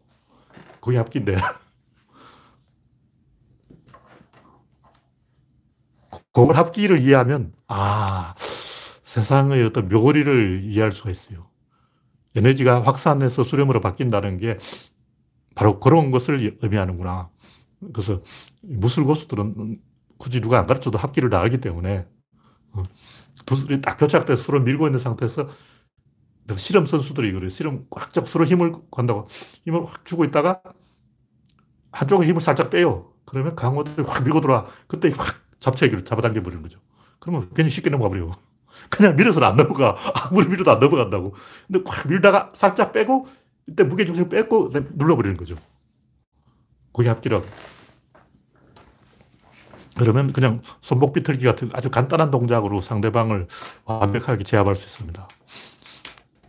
[0.82, 1.38] 그게 합기인데.
[6.32, 11.48] 그걸 합기를 이해하면, 아, 세상의 어떤 묘리를 이해할 수가 있어요.
[12.36, 14.60] 에너지가 확산해서 수렴으로 바뀐다는 게
[15.56, 17.30] 바로 그런 것을 의미하는구나.
[17.92, 18.22] 그래서
[18.62, 19.80] 무술 고수들은
[20.20, 22.06] 굳이 누가 안 가르쳐도 합기를 다 알기 때문에
[22.74, 22.84] 어,
[23.46, 25.50] 두 술이 딱 교착돼서 술을 밀고 있는 상태에서
[26.58, 27.50] 실험 선수들이 그래요.
[27.50, 29.28] 실험 꽉 잡고 서로 힘을 간다고
[29.66, 30.62] 힘을 확 주고 있다가
[31.92, 33.14] 한쪽에 힘을 살짝 빼요.
[33.26, 34.68] 그러면 강호들이 확 밀고 들어와.
[34.88, 36.80] 그때 확 잡채기를 잡아당겨 버리는 거죠.
[37.20, 38.32] 그러면 괜히 쉽게 넘어가 버려요.
[38.90, 39.96] 그냥 밀어서는 안 넘어가.
[40.16, 41.34] 아무리 밀어도 안 넘어간다고.
[41.68, 43.26] 근데 확 밀다가 살짝 빼고
[43.68, 45.56] 이때 무게중심을 뺏고 눌러버리는 거죠.
[46.94, 47.46] 그게 합기라고.
[50.00, 53.48] 그러면 그냥 손목 비틀기 같은 아주 간단한 동작으로 상대방을
[53.84, 55.28] 완벽하게 제압할 수 있습니다.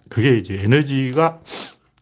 [0.08, 1.40] 그게 이제 에너지가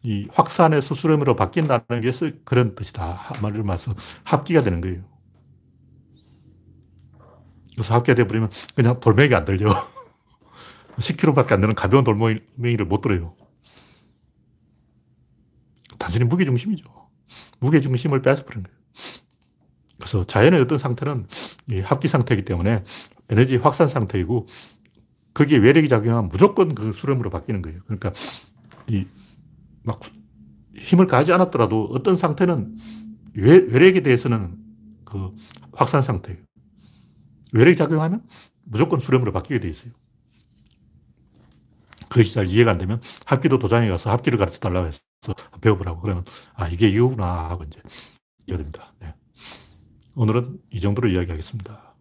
[0.02, 2.10] 이 확산의 수수름으로 바뀐다는 게
[2.44, 3.32] 그런 뜻이다.
[3.40, 3.94] 말을 말해서
[4.24, 5.02] 합기가 되는 거예요.
[7.72, 9.70] 그래서 합기가 되어버리면 그냥 돌멩이 안 들려.
[10.98, 13.34] 10kg밖에 안 되는 가벼운 돌멩이를 못 들어요.
[15.98, 16.84] 단순히 무게 중심이죠.
[17.58, 18.78] 무게 중심을 뺏어버린 거예요.
[19.98, 21.26] 그래서 자연의 어떤 상태는
[21.84, 22.84] 합기 상태이기 때문에
[23.30, 24.46] 에너지 확산 상태이고
[25.34, 27.80] 거기에 외력이 작용하면 무조건 그 수렴으로 바뀌는 거예요.
[27.86, 28.12] 그러니까
[28.88, 29.06] 이
[29.88, 30.00] 막
[30.76, 32.76] 힘을 가하지 않았더라도 어떤 상태는
[33.36, 34.56] 외, 외력에 대해서는
[35.06, 35.34] 그
[35.72, 36.40] 확산 상태예요.
[37.54, 38.22] 외력이 작용하면
[38.64, 39.92] 무조건 수렴으로 바뀌게 돼 있어요.
[42.08, 45.00] 그것이 잘 이해가 안 되면 합기도 도장에 가서 합기를 가르쳐 달라고 해서
[45.60, 46.24] 배워보라고 그러면
[46.54, 47.80] 아 이게 이거구나 하고 이제
[48.46, 48.94] 이해가 됩니다.
[49.00, 49.14] 네.
[50.18, 51.94] 오늘은 이 정도로 이야기하겠습니다.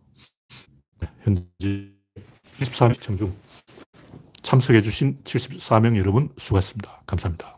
[1.01, 1.91] 네, 현재
[2.59, 3.35] 24명 시청 중
[4.41, 7.03] 참석해주신 74명 여러분 수고하셨습니다.
[7.05, 7.56] 감사합니다.